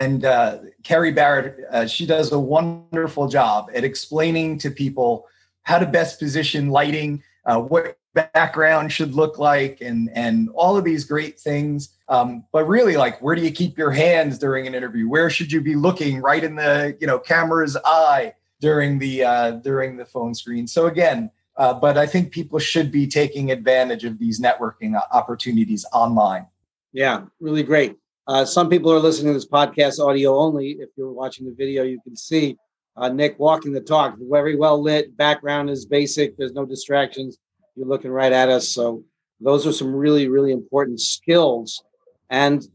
and 0.00 0.24
uh, 0.24 0.58
Carrie 0.82 1.12
Barrett, 1.12 1.58
uh, 1.70 1.86
she 1.86 2.06
does 2.06 2.32
a 2.32 2.38
wonderful 2.38 3.28
job 3.28 3.70
at 3.74 3.84
explaining 3.84 4.58
to 4.58 4.70
people 4.70 5.26
how 5.62 5.78
to 5.78 5.86
best 5.86 6.18
position 6.18 6.70
lighting, 6.70 7.22
uh, 7.44 7.60
what 7.60 7.98
background 8.14 8.92
should 8.92 9.14
look 9.14 9.38
like, 9.38 9.80
and 9.80 10.08
and 10.14 10.48
all 10.54 10.76
of 10.76 10.84
these 10.84 11.04
great 11.04 11.38
things. 11.38 11.96
Um, 12.08 12.44
but 12.52 12.66
really, 12.66 12.96
like, 12.96 13.20
where 13.20 13.34
do 13.34 13.42
you 13.42 13.50
keep 13.50 13.76
your 13.76 13.90
hands 13.90 14.38
during 14.38 14.66
an 14.66 14.74
interview? 14.74 15.08
Where 15.08 15.28
should 15.28 15.52
you 15.52 15.60
be 15.60 15.74
looking? 15.74 16.22
Right 16.22 16.42
in 16.42 16.54
the 16.54 16.96
you 16.98 17.06
know 17.06 17.18
camera's 17.18 17.76
eye 17.84 18.32
during 18.60 18.98
the 18.98 19.24
uh, 19.24 19.50
during 19.52 19.96
the 19.96 20.04
phone 20.04 20.34
screen. 20.34 20.66
So 20.66 20.86
again, 20.86 21.30
uh, 21.56 21.74
but 21.74 21.96
I 21.96 22.06
think 22.06 22.32
people 22.32 22.58
should 22.58 22.90
be 22.90 23.06
taking 23.06 23.50
advantage 23.50 24.04
of 24.04 24.18
these 24.18 24.40
networking 24.40 25.00
opportunities 25.12 25.84
online. 25.92 26.46
Yeah, 26.92 27.24
really 27.40 27.62
great. 27.62 27.96
Uh, 28.26 28.44
some 28.44 28.70
people 28.70 28.90
are 28.92 28.98
listening 28.98 29.32
to 29.32 29.34
this 29.34 29.46
podcast 29.46 29.98
audio 29.98 30.36
only. 30.38 30.70
If 30.80 30.90
you're 30.96 31.12
watching 31.12 31.46
the 31.46 31.54
video, 31.54 31.82
you 31.82 32.00
can 32.02 32.16
see 32.16 32.56
uh, 32.96 33.08
Nick 33.08 33.38
walking 33.38 33.72
the 33.72 33.80
talk. 33.80 34.16
Very 34.18 34.56
well 34.56 34.80
lit. 34.80 35.16
Background 35.16 35.68
is 35.68 35.84
basic. 35.84 36.36
There's 36.36 36.52
no 36.52 36.64
distractions. 36.64 37.38
You're 37.76 37.86
looking 37.86 38.10
right 38.10 38.32
at 38.32 38.48
us. 38.48 38.70
So 38.70 39.04
those 39.40 39.66
are 39.66 39.72
some 39.72 39.94
really, 39.94 40.28
really 40.28 40.52
important 40.52 41.00
skills 41.00 41.82
and 42.30 42.66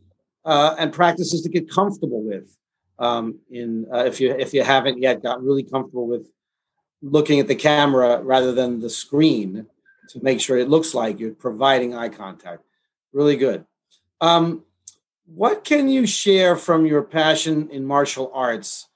uh, 0.46 0.76
and 0.78 0.94
practices 0.94 1.42
to 1.42 1.50
get 1.50 1.70
comfortable 1.70 2.24
with. 2.24 2.56
Um, 3.00 3.40
in 3.50 3.88
uh, 3.94 4.04
if 4.06 4.20
you 4.20 4.32
if 4.32 4.54
you 4.54 4.62
haven't 4.62 5.02
yet 5.02 5.24
got 5.24 5.42
really 5.42 5.64
comfortable 5.64 6.06
with 6.06 6.28
looking 7.02 7.40
at 7.40 7.48
the 7.48 7.56
camera 7.56 8.22
rather 8.22 8.52
than 8.52 8.82
the 8.82 8.90
screen 8.90 9.66
to 10.10 10.24
make 10.24 10.42
sure 10.42 10.58
it 10.58 10.70
looks 10.70 10.94
like 10.94 11.20
you're 11.20 11.32
providing 11.32 11.96
eye 11.96 12.10
contact. 12.10 12.64
Really 13.14 13.38
good. 13.38 13.66
Um, 14.20 14.64
what 15.26 15.64
can 15.64 15.88
you 15.88 16.06
share 16.06 16.56
from 16.56 16.86
your 16.86 17.04
passion 17.04 17.70
in 17.70 17.86
martial 17.86 18.32
arts? 18.34 18.88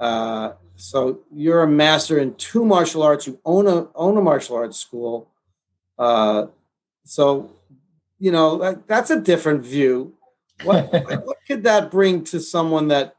Uh, 0.00 0.52
so 0.76 1.20
you're 1.32 1.62
a 1.62 1.68
master 1.68 2.18
in 2.18 2.34
two 2.34 2.64
martial 2.64 3.02
arts. 3.02 3.26
You 3.26 3.38
own 3.44 3.66
a 3.66 3.88
own 3.94 4.16
a 4.16 4.20
martial 4.20 4.56
arts 4.56 4.78
school. 4.78 5.30
Uh, 5.98 6.46
so 7.04 7.52
you 8.18 8.32
know 8.32 8.58
that, 8.58 8.86
that's 8.88 9.10
a 9.10 9.20
different 9.20 9.64
view. 9.64 10.14
What 10.62 10.92
what 10.92 11.36
could 11.46 11.64
that 11.64 11.90
bring 11.90 12.24
to 12.24 12.40
someone 12.40 12.88
that 12.88 13.16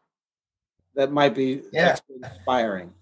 that 0.95 1.11
might 1.11 1.35
be 1.35 1.61
yeah. 1.71 1.97
inspiring? 2.21 2.93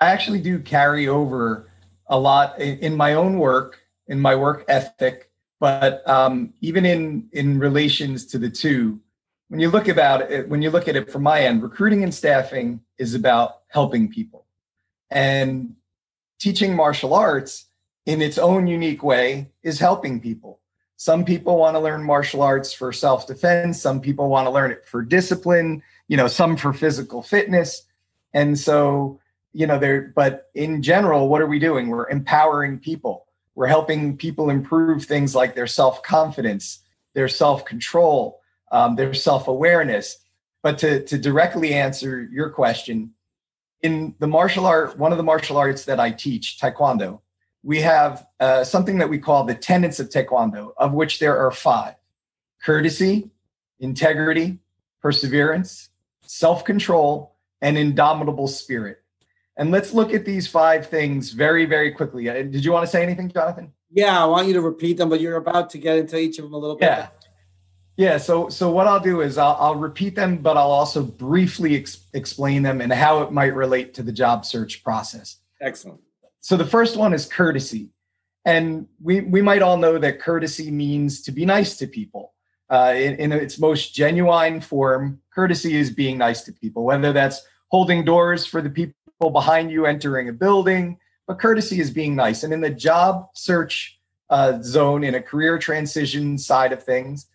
I 0.00 0.06
actually 0.06 0.40
do 0.40 0.58
carry 0.58 1.08
over 1.08 1.70
a 2.06 2.18
lot 2.18 2.58
in, 2.58 2.96
my 2.96 3.14
own 3.14 3.38
work, 3.38 3.80
in 4.08 4.18
my 4.18 4.34
work 4.34 4.64
ethic, 4.68 5.30
but 5.60 6.06
um, 6.08 6.54
even 6.60 6.86
in 6.86 7.28
in 7.32 7.58
relations 7.58 8.26
to 8.26 8.38
the 8.38 8.50
two, 8.50 8.98
when 9.48 9.60
you 9.60 9.70
look 9.70 9.88
about 9.88 10.30
it, 10.30 10.48
when 10.48 10.62
you 10.62 10.70
look 10.70 10.88
at 10.88 10.96
it 10.96 11.10
from 11.10 11.22
my 11.22 11.42
end, 11.42 11.62
recruiting 11.62 12.02
and 12.02 12.14
staffing 12.14 12.80
is 12.98 13.14
about 13.14 13.60
helping 13.68 14.08
people, 14.08 14.46
and 15.10 15.74
teaching 16.38 16.74
martial 16.74 17.14
arts 17.14 17.66
in 18.06 18.22
its 18.22 18.38
own 18.38 18.66
unique 18.66 19.02
way 19.02 19.50
is 19.62 19.78
helping 19.78 20.18
people. 20.20 20.60
Some 20.96 21.24
people 21.24 21.56
want 21.56 21.76
to 21.76 21.80
learn 21.80 22.02
martial 22.02 22.42
arts 22.42 22.72
for 22.72 22.92
self 22.92 23.26
defense. 23.26 23.80
Some 23.80 24.00
people 24.00 24.28
want 24.28 24.46
to 24.46 24.50
learn 24.50 24.70
it 24.70 24.84
for 24.84 25.02
discipline. 25.02 25.82
You 26.10 26.16
know, 26.16 26.26
some 26.26 26.56
for 26.56 26.72
physical 26.72 27.22
fitness, 27.22 27.86
and 28.34 28.58
so 28.58 29.20
you 29.52 29.66
know 29.66 29.78
there 29.78 30.12
but 30.14 30.50
in 30.54 30.82
general 30.82 31.28
what 31.28 31.40
are 31.40 31.46
we 31.46 31.58
doing? 31.58 31.88
We're 31.88 32.10
empowering 32.10 32.80
people. 32.80 33.26
We're 33.54 33.68
helping 33.68 34.16
people 34.16 34.50
improve 34.50 35.04
things 35.04 35.34
like 35.34 35.54
their 35.54 35.66
self-confidence 35.66 36.80
their 37.14 37.28
self-control 37.28 38.40
um, 38.72 38.96
their 38.96 39.14
self-awareness. 39.14 40.18
But 40.62 40.78
to, 40.78 41.02
to 41.04 41.18
directly 41.18 41.74
answer 41.74 42.28
your 42.30 42.50
question 42.50 43.14
in 43.82 44.14
the 44.18 44.26
martial 44.26 44.66
art 44.66 44.98
one 44.98 45.12
of 45.12 45.18
the 45.18 45.24
martial 45.24 45.56
arts 45.56 45.84
that 45.86 45.98
i 45.98 46.10
teach 46.10 46.58
taekwondo 46.60 47.20
we 47.62 47.80
have 47.80 48.26
uh, 48.40 48.64
something 48.64 48.98
that 48.98 49.08
we 49.08 49.18
call 49.18 49.44
the 49.44 49.54
tenets 49.54 50.00
of 50.00 50.08
taekwondo 50.08 50.72
of 50.76 50.92
which 50.92 51.18
there 51.18 51.38
are 51.38 51.50
five. 51.50 51.94
Courtesy 52.62 53.30
integrity 53.78 54.58
perseverance 55.00 55.89
self-control 56.30 57.34
and 57.60 57.76
indomitable 57.76 58.48
spirit 58.48 59.00
and 59.60 59.70
let's 59.70 59.92
look 59.92 60.14
at 60.14 60.24
these 60.24 60.46
five 60.46 60.86
things 60.86 61.32
very, 61.32 61.66
very 61.66 61.92
quickly. 61.92 62.30
Uh, 62.30 62.34
did 62.34 62.64
you 62.64 62.72
want 62.72 62.86
to 62.86 62.90
say 62.90 63.02
anything, 63.02 63.28
Jonathan? 63.28 63.74
Yeah, 63.90 64.22
I 64.22 64.24
want 64.24 64.48
you 64.48 64.54
to 64.54 64.62
repeat 64.62 64.96
them, 64.96 65.10
but 65.10 65.20
you're 65.20 65.36
about 65.36 65.68
to 65.70 65.78
get 65.78 65.98
into 65.98 66.18
each 66.18 66.38
of 66.38 66.44
them 66.44 66.54
a 66.54 66.56
little 66.56 66.76
bit. 66.76 66.86
Yeah. 66.86 67.08
Yeah. 67.98 68.16
So, 68.16 68.48
so 68.48 68.70
what 68.70 68.86
I'll 68.86 69.00
do 69.00 69.20
is 69.20 69.36
I'll, 69.36 69.58
I'll 69.60 69.74
repeat 69.74 70.14
them, 70.14 70.38
but 70.38 70.56
I'll 70.56 70.70
also 70.70 71.02
briefly 71.02 71.76
ex- 71.76 72.06
explain 72.14 72.62
them 72.62 72.80
and 72.80 72.90
how 72.90 73.20
it 73.20 73.32
might 73.32 73.54
relate 73.54 73.92
to 73.94 74.02
the 74.02 74.12
job 74.12 74.46
search 74.46 74.82
process. 74.82 75.36
Excellent. 75.60 76.00
So 76.40 76.56
the 76.56 76.64
first 76.64 76.96
one 76.96 77.12
is 77.12 77.26
courtesy. 77.26 77.90
And 78.46 78.86
we, 79.02 79.20
we 79.20 79.42
might 79.42 79.60
all 79.60 79.76
know 79.76 79.98
that 79.98 80.20
courtesy 80.20 80.70
means 80.70 81.20
to 81.22 81.32
be 81.32 81.44
nice 81.44 81.76
to 81.76 81.86
people. 81.86 82.32
Uh, 82.70 82.94
in, 82.96 83.16
in 83.16 83.32
its 83.32 83.58
most 83.58 83.94
genuine 83.94 84.60
form, 84.60 85.20
courtesy 85.34 85.76
is 85.76 85.90
being 85.90 86.16
nice 86.16 86.42
to 86.42 86.52
people, 86.52 86.84
whether 86.84 87.12
that's 87.12 87.42
holding 87.68 88.04
doors 88.04 88.46
for 88.46 88.62
the 88.62 88.70
people 88.70 89.30
behind 89.32 89.72
you 89.72 89.86
entering 89.86 90.28
a 90.28 90.32
building, 90.32 90.96
but 91.26 91.40
courtesy 91.40 91.80
is 91.80 91.90
being 91.90 92.14
nice. 92.14 92.44
And 92.44 92.52
in 92.52 92.60
the 92.60 92.70
job 92.70 93.28
search 93.34 93.98
uh, 94.30 94.62
zone, 94.62 95.02
in 95.02 95.16
a 95.16 95.22
career 95.22 95.58
transition 95.58 96.38
side 96.38 96.72
of 96.72 96.82
things, 96.82 97.26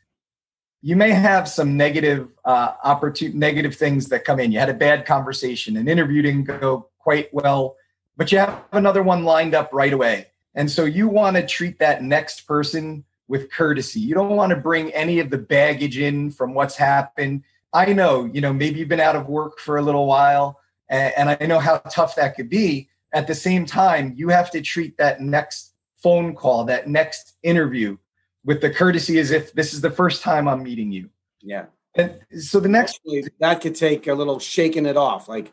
you 0.81 0.95
may 0.95 1.11
have 1.11 1.49
some 1.49 1.75
negative 1.75 2.29
uh, 2.45 2.73
opportunity, 2.83 3.37
negative 3.37 3.75
things 3.75 4.07
that 4.09 4.23
come 4.23 4.39
in. 4.39 4.51
You 4.51 4.59
had 4.59 4.69
a 4.69 4.73
bad 4.73 5.05
conversation, 5.05 5.77
an 5.77 5.87
interview 5.87 6.21
didn't 6.21 6.43
go 6.43 6.89
quite 6.99 7.33
well, 7.33 7.75
but 8.15 8.31
you 8.31 8.37
have 8.37 8.63
another 8.71 9.03
one 9.03 9.25
lined 9.25 9.53
up 9.53 9.69
right 9.73 9.91
away. 9.91 10.27
And 10.53 10.71
so 10.71 10.85
you 10.85 11.09
want 11.09 11.35
to 11.35 11.45
treat 11.45 11.79
that 11.79 12.03
next 12.03 12.47
person 12.47 13.03
with 13.27 13.51
courtesy. 13.51 13.99
You 13.99 14.13
don't 14.13 14.35
want 14.35 14.51
to 14.51 14.55
bring 14.55 14.91
any 14.93 15.19
of 15.19 15.29
the 15.29 15.37
baggage 15.37 15.97
in 15.97 16.31
from 16.31 16.53
what's 16.53 16.75
happened. 16.75 17.43
I 17.73 17.91
know, 17.93 18.25
you 18.25 18.41
know, 18.41 18.53
maybe 18.53 18.79
you've 18.79 18.89
been 18.89 18.99
out 18.99 19.15
of 19.15 19.27
work 19.27 19.59
for 19.59 19.77
a 19.77 19.81
little 19.81 20.05
while 20.05 20.59
and, 20.89 21.29
I 21.29 21.45
know 21.45 21.59
how 21.59 21.77
tough 21.77 22.15
that 22.15 22.35
could 22.35 22.49
be. 22.49 22.89
At 23.11 23.27
the 23.27 23.35
same 23.35 23.65
time, 23.65 24.13
you 24.15 24.29
have 24.29 24.51
to 24.51 24.61
treat 24.61 24.97
that 24.97 25.21
next 25.21 25.73
phone 25.97 26.35
call, 26.35 26.65
that 26.65 26.87
next 26.87 27.33
interview 27.43 27.97
with 28.43 28.61
the 28.61 28.69
courtesy 28.69 29.17
as 29.19 29.31
if 29.31 29.53
this 29.53 29.73
is 29.73 29.81
the 29.81 29.89
first 29.89 30.21
time 30.21 30.47
I'm 30.47 30.61
meeting 30.61 30.91
you. 30.91 31.09
Yeah. 31.41 31.65
And 31.95 32.19
so 32.39 32.59
the 32.59 32.69
next 32.69 32.95
Actually, 32.97 33.23
that 33.39 33.61
could 33.61 33.75
take 33.75 34.05
a 34.07 34.13
little 34.13 34.37
shaking 34.37 34.85
it 34.85 34.97
off. 34.97 35.27
Like 35.27 35.51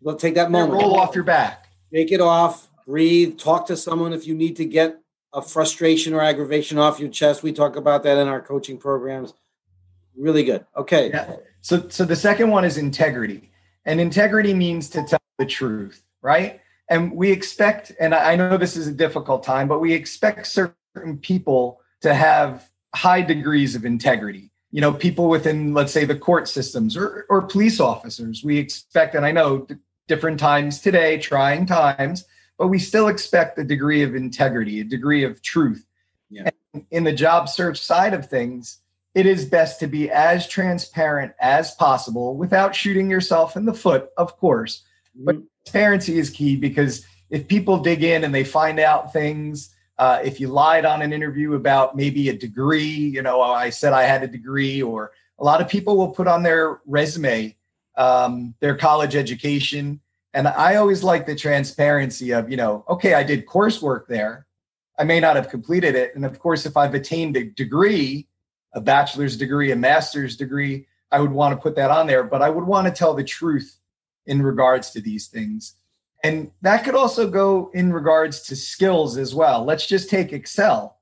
we'll 0.00 0.16
take 0.16 0.34
that 0.34 0.50
moment. 0.50 0.72
Roll 0.72 0.98
off 0.98 1.14
your 1.14 1.24
back. 1.24 1.68
Take 1.92 2.12
it 2.12 2.20
off, 2.20 2.68
breathe, 2.86 3.38
talk 3.38 3.66
to 3.66 3.76
someone 3.76 4.12
if 4.12 4.26
you 4.26 4.34
need 4.34 4.56
to 4.56 4.64
get 4.64 5.00
a 5.32 5.42
frustration 5.42 6.14
or 6.14 6.20
aggravation 6.20 6.78
off 6.78 6.98
your 6.98 7.08
chest. 7.08 7.42
We 7.42 7.52
talk 7.52 7.76
about 7.76 8.02
that 8.02 8.18
in 8.18 8.28
our 8.28 8.40
coaching 8.40 8.78
programs. 8.78 9.34
Really 10.16 10.44
good. 10.44 10.66
Okay. 10.76 11.10
Yeah. 11.10 11.36
So 11.60 11.88
so 11.88 12.04
the 12.04 12.16
second 12.16 12.50
one 12.50 12.64
is 12.64 12.76
integrity. 12.76 13.50
And 13.84 14.00
integrity 14.00 14.54
means 14.54 14.88
to 14.90 15.02
tell 15.04 15.20
the 15.38 15.46
truth, 15.46 16.02
right? 16.20 16.60
And 16.88 17.12
we 17.12 17.30
expect, 17.30 17.92
and 18.00 18.14
I 18.14 18.34
know 18.36 18.56
this 18.56 18.76
is 18.76 18.88
a 18.88 18.92
difficult 18.92 19.42
time, 19.42 19.68
but 19.68 19.78
we 19.78 19.92
expect 19.92 20.46
certain 20.46 21.18
people 21.22 21.80
to 22.00 22.12
have 22.12 22.68
high 22.94 23.22
degrees 23.22 23.74
of 23.74 23.84
integrity. 23.84 24.50
You 24.72 24.80
know, 24.80 24.92
people 24.92 25.28
within, 25.28 25.72
let's 25.72 25.92
say, 25.92 26.04
the 26.04 26.16
court 26.18 26.48
systems 26.48 26.96
or, 26.96 27.26
or 27.30 27.42
police 27.42 27.80
officers. 27.80 28.44
We 28.44 28.58
expect, 28.58 29.14
and 29.14 29.24
I 29.24 29.32
know 29.32 29.66
different 30.08 30.40
times 30.40 30.80
today, 30.80 31.18
trying 31.18 31.66
times, 31.66 32.24
but 32.60 32.68
we 32.68 32.78
still 32.78 33.08
expect 33.08 33.58
a 33.58 33.64
degree 33.64 34.02
of 34.02 34.14
integrity, 34.14 34.80
a 34.80 34.84
degree 34.84 35.24
of 35.24 35.40
truth. 35.40 35.86
Yeah. 36.28 36.50
And 36.74 36.84
in 36.90 37.04
the 37.04 37.12
job 37.12 37.48
search 37.48 37.80
side 37.80 38.12
of 38.12 38.28
things, 38.28 38.80
it 39.14 39.24
is 39.24 39.46
best 39.46 39.80
to 39.80 39.86
be 39.86 40.10
as 40.10 40.46
transparent 40.46 41.32
as 41.40 41.70
possible 41.70 42.36
without 42.36 42.76
shooting 42.76 43.10
yourself 43.10 43.56
in 43.56 43.64
the 43.64 43.72
foot, 43.72 44.10
of 44.18 44.36
course. 44.36 44.82
Mm-hmm. 45.16 45.24
But 45.24 45.36
transparency 45.64 46.18
is 46.18 46.28
key 46.28 46.54
because 46.54 47.06
if 47.30 47.48
people 47.48 47.78
dig 47.78 48.04
in 48.04 48.24
and 48.24 48.34
they 48.34 48.44
find 48.44 48.78
out 48.78 49.10
things, 49.10 49.74
uh, 49.96 50.20
if 50.22 50.38
you 50.38 50.48
lied 50.48 50.84
on 50.84 51.00
an 51.00 51.14
interview 51.14 51.54
about 51.54 51.96
maybe 51.96 52.28
a 52.28 52.36
degree, 52.36 52.84
you 52.84 53.22
know, 53.22 53.40
I 53.40 53.70
said 53.70 53.94
I 53.94 54.02
had 54.02 54.22
a 54.22 54.28
degree, 54.28 54.82
or 54.82 55.12
a 55.38 55.44
lot 55.44 55.62
of 55.62 55.68
people 55.68 55.96
will 55.96 56.10
put 56.10 56.28
on 56.28 56.42
their 56.42 56.82
resume 56.84 57.56
um, 57.96 58.54
their 58.60 58.76
college 58.76 59.16
education. 59.16 60.00
And 60.32 60.46
I 60.46 60.76
always 60.76 61.02
like 61.02 61.26
the 61.26 61.34
transparency 61.34 62.30
of, 62.32 62.50
you 62.50 62.56
know, 62.56 62.84
okay, 62.88 63.14
I 63.14 63.22
did 63.22 63.46
coursework 63.46 64.06
there. 64.06 64.46
I 64.98 65.04
may 65.04 65.18
not 65.18 65.36
have 65.36 65.48
completed 65.48 65.94
it. 65.94 66.14
And 66.14 66.24
of 66.24 66.38
course, 66.38 66.66
if 66.66 66.76
I've 66.76 66.94
attained 66.94 67.36
a 67.36 67.44
degree, 67.44 68.28
a 68.74 68.80
bachelor's 68.80 69.36
degree, 69.36 69.72
a 69.72 69.76
master's 69.76 70.36
degree, 70.36 70.86
I 71.10 71.20
would 71.20 71.32
want 71.32 71.54
to 71.54 71.60
put 71.60 71.74
that 71.76 71.90
on 71.90 72.06
there, 72.06 72.22
but 72.22 72.42
I 72.42 72.50
would 72.50 72.64
want 72.64 72.86
to 72.86 72.92
tell 72.92 73.14
the 73.14 73.24
truth 73.24 73.78
in 74.26 74.42
regards 74.42 74.90
to 74.92 75.00
these 75.00 75.26
things. 75.26 75.74
And 76.22 76.50
that 76.62 76.84
could 76.84 76.94
also 76.94 77.28
go 77.28 77.70
in 77.74 77.92
regards 77.92 78.42
to 78.42 78.54
skills 78.54 79.16
as 79.16 79.34
well. 79.34 79.64
Let's 79.64 79.86
just 79.86 80.10
take 80.10 80.32
Excel. 80.32 80.98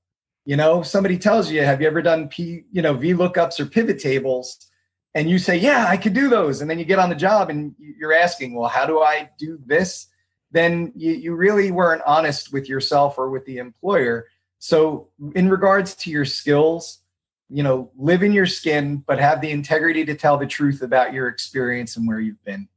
You 0.47 0.57
know, 0.57 0.83
somebody 0.83 1.19
tells 1.19 1.51
you, 1.51 1.63
have 1.63 1.83
you 1.83 1.87
ever 1.89 2.01
done 2.01 2.29
P, 2.29 2.63
you 2.73 2.81
know, 2.81 2.95
VLOOKUPs 2.95 3.61
or 3.61 3.67
pivot 3.67 3.99
tables? 3.99 4.71
And 5.15 5.29
you 5.29 5.39
say, 5.39 5.57
yeah, 5.57 5.87
I 5.89 5.97
could 5.97 6.13
do 6.13 6.29
those. 6.29 6.61
And 6.61 6.71
then 6.71 6.79
you 6.79 6.85
get 6.85 6.99
on 6.99 7.09
the 7.09 7.15
job 7.15 7.51
and 7.51 7.75
you're 7.79 8.13
asking, 8.13 8.55
well, 8.55 8.69
how 8.69 8.87
do 8.87 9.01
I 9.01 9.31
do 9.39 9.59
this? 9.67 10.07
Then 10.51 10.93
you, 10.95 11.13
you 11.13 11.35
really 11.35 11.71
weren't 11.71 12.03
honest 12.07 12.53
with 12.53 12.69
yourself 12.69 13.19
or 13.19 13.31
with 13.31 13.45
the 13.45 13.59
employer. 13.59 14.27
So, 14.59 15.09
in 15.35 15.49
regards 15.49 15.95
to 15.97 16.11
your 16.11 16.25
skills, 16.25 17.01
you 17.49 17.63
know, 17.63 17.91
live 17.97 18.23
in 18.23 18.33
your 18.33 18.47
skin, 18.47 19.03
but 19.07 19.19
have 19.19 19.41
the 19.41 19.51
integrity 19.51 20.05
to 20.05 20.15
tell 20.15 20.37
the 20.37 20.47
truth 20.47 20.83
about 20.83 21.13
your 21.13 21.29
experience 21.29 21.97
and 21.97 22.07
where 22.07 22.21
you've 22.21 22.43
been. 22.45 22.69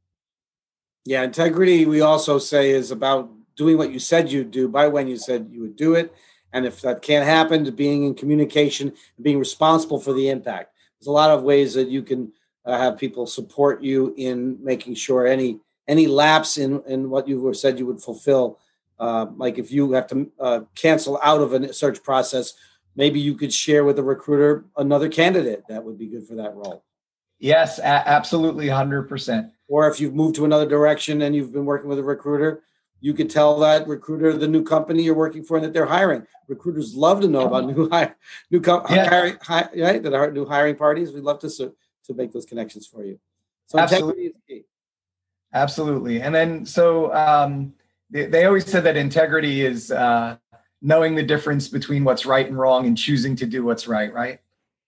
Yeah, 1.04 1.24
integrity, 1.24 1.84
we 1.84 2.00
also 2.00 2.38
say, 2.38 2.70
is 2.70 2.90
about 2.90 3.30
doing 3.56 3.76
what 3.76 3.90
you 3.90 3.98
said 3.98 4.30
you'd 4.30 4.50
do 4.50 4.68
by 4.68 4.88
when 4.88 5.08
you 5.08 5.16
said 5.16 5.48
you 5.50 5.60
would 5.60 5.76
do 5.76 5.94
it. 5.94 6.14
And 6.52 6.66
if 6.66 6.80
that 6.82 7.02
can't 7.02 7.26
happen, 7.26 7.64
to 7.64 7.72
being 7.72 8.04
in 8.04 8.14
communication 8.14 8.92
being 9.20 9.38
responsible 9.38 9.98
for 9.98 10.12
the 10.12 10.28
impact. 10.28 10.71
There's 11.02 11.08
a 11.08 11.10
lot 11.10 11.30
of 11.30 11.42
ways 11.42 11.74
that 11.74 11.88
you 11.88 12.04
can 12.04 12.32
uh, 12.64 12.78
have 12.78 12.96
people 12.96 13.26
support 13.26 13.82
you 13.82 14.14
in 14.16 14.56
making 14.62 14.94
sure 14.94 15.26
any 15.26 15.58
any 15.88 16.06
lapse 16.06 16.58
in 16.58 16.80
in 16.86 17.10
what 17.10 17.26
you 17.26 17.52
said 17.54 17.76
you 17.76 17.86
would 17.86 18.00
fulfill. 18.00 18.60
Uh, 19.00 19.26
like 19.36 19.58
if 19.58 19.72
you 19.72 19.90
have 19.90 20.06
to 20.06 20.30
uh, 20.38 20.60
cancel 20.76 21.18
out 21.24 21.40
of 21.40 21.54
a 21.54 21.72
search 21.72 22.00
process, 22.04 22.54
maybe 22.94 23.18
you 23.18 23.34
could 23.34 23.52
share 23.52 23.82
with 23.82 23.98
a 23.98 24.02
recruiter 24.02 24.64
another 24.76 25.08
candidate 25.08 25.64
that 25.68 25.82
would 25.82 25.98
be 25.98 26.06
good 26.06 26.24
for 26.24 26.36
that 26.36 26.54
role. 26.54 26.84
Yes, 27.40 27.80
a- 27.80 28.08
absolutely, 28.08 28.68
hundred 28.68 29.08
percent 29.08 29.50
or 29.66 29.88
if 29.88 29.98
you've 29.98 30.14
moved 30.14 30.36
to 30.36 30.44
another 30.44 30.68
direction 30.68 31.22
and 31.22 31.34
you've 31.34 31.52
been 31.52 31.64
working 31.64 31.88
with 31.88 31.98
a 31.98 32.02
recruiter, 32.04 32.62
you 33.02 33.12
could 33.12 33.28
tell 33.28 33.58
that 33.58 33.88
recruiter 33.88 34.32
the 34.32 34.46
new 34.46 34.62
company 34.62 35.02
you're 35.02 35.14
working 35.14 35.42
for 35.42 35.56
and 35.56 35.66
that 35.66 35.72
they're 35.72 35.84
hiring. 35.84 36.24
Recruiters 36.46 36.94
love 36.94 37.20
to 37.20 37.28
know 37.28 37.46
about 37.48 37.66
new 37.66 37.90
hire, 37.90 38.16
new 38.50 38.60
com- 38.60 38.86
yeah. 38.88 39.08
hiring, 39.08 39.36
hi, 39.42 39.68
right? 39.76 40.02
That 40.02 40.14
are 40.14 40.30
new 40.30 40.46
hiring 40.46 40.76
parties. 40.76 41.12
We'd 41.12 41.24
love 41.24 41.40
to 41.40 41.48
to 41.48 42.14
make 42.14 42.32
those 42.32 42.46
connections 42.46 42.86
for 42.86 43.04
you. 43.04 43.18
So 43.66 43.80
absolutely, 43.80 44.34
absolutely. 45.52 46.22
And 46.22 46.32
then 46.32 46.64
so 46.64 47.12
um, 47.12 47.74
they, 48.08 48.26
they, 48.26 48.44
always 48.44 48.66
said 48.66 48.84
that 48.84 48.96
integrity 48.96 49.64
is 49.64 49.90
uh, 49.90 50.36
knowing 50.80 51.16
the 51.16 51.22
difference 51.22 51.68
between 51.68 52.04
what's 52.04 52.24
right 52.24 52.46
and 52.46 52.56
wrong 52.56 52.86
and 52.86 52.96
choosing 52.96 53.34
to 53.36 53.46
do 53.46 53.64
what's 53.64 53.88
right. 53.88 54.12
Right. 54.12 54.38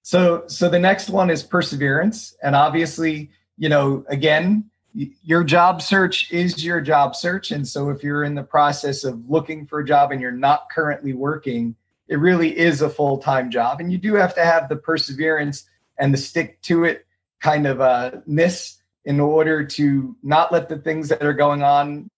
So 0.03 0.45
so 0.47 0.69
the 0.69 0.79
next 0.79 1.11
one 1.11 1.31
is 1.31 1.43
perseverance, 1.43 2.37
and 2.45 2.55
obviously, 2.55 3.31
you 3.59 3.69
know, 3.69 4.05
again, 4.09 4.71
your 4.95 5.43
job 5.43 5.83
search 5.83 6.31
is 6.31 6.65
your 6.65 6.81
job 6.81 7.17
search. 7.17 7.51
And 7.51 7.67
so 7.67 7.91
if 7.91 8.03
you're 8.03 8.23
in 8.23 8.35
the 8.35 8.45
process 8.45 9.03
of 9.05 9.29
looking 9.29 9.67
for 9.67 9.81
a 9.81 9.85
job 9.85 10.13
and 10.13 10.21
you're 10.21 10.31
not 10.31 10.71
currently 10.71 11.13
working, 11.13 11.75
it 12.09 12.17
really 12.17 12.57
is 12.57 12.81
a 12.81 12.89
full 12.89 13.19
time 13.19 13.51
job. 13.51 13.81
And 13.81 13.91
you 13.91 13.99
do 13.99 14.15
have 14.15 14.35
to 14.37 14.45
have 14.45 14.69
the 14.69 14.77
perseverance 14.77 15.65
and 15.99 16.15
the 16.15 16.19
stick 16.19 16.63
to 16.63 16.85
it 16.85 17.07
kind 17.41 17.67
of 17.67 17.81
uh, 17.81 18.13
ness 18.27 18.81
in 19.05 19.21
order 19.21 19.65
to 19.65 20.17
not 20.23 20.53
let 20.53 20.69
the 20.69 20.79
things 20.79 21.09
that 21.09 21.23
are 21.23 21.35
going 21.35 21.63
on 21.63 22.09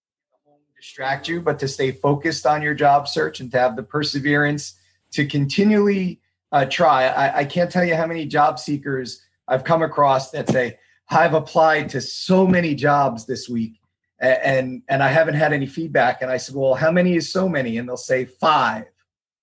distract 0.76 1.28
you, 1.28 1.40
but 1.40 1.58
to 1.58 1.66
stay 1.66 1.90
focused 1.90 2.46
on 2.46 2.62
your 2.62 2.74
job 2.74 3.08
search 3.08 3.40
and 3.40 3.50
to 3.50 3.58
have 3.58 3.76
the 3.76 3.82
perseverance 3.82 4.74
to 5.12 5.26
continually 5.26 6.20
uh, 6.52 6.64
try. 6.66 7.06
I, 7.06 7.38
I 7.38 7.44
can't 7.44 7.70
tell 7.70 7.84
you 7.84 7.96
how 7.96 8.06
many 8.06 8.26
job 8.26 8.58
seekers 8.58 9.22
I've 9.48 9.64
come 9.64 9.82
across 9.82 10.30
that 10.30 10.48
say, 10.48 10.78
I've 11.08 11.34
applied 11.34 11.88
to 11.90 12.00
so 12.00 12.46
many 12.46 12.74
jobs 12.74 13.26
this 13.26 13.48
week 13.48 13.80
and 14.18 14.82
and 14.88 15.02
I 15.02 15.08
haven't 15.08 15.34
had 15.34 15.52
any 15.52 15.66
feedback. 15.66 16.22
And 16.22 16.30
I 16.30 16.36
said, 16.36 16.54
Well, 16.54 16.74
how 16.74 16.90
many 16.90 17.16
is 17.16 17.30
so 17.30 17.48
many? 17.48 17.78
And 17.78 17.88
they'll 17.88 17.96
say 17.96 18.24
five 18.24 18.84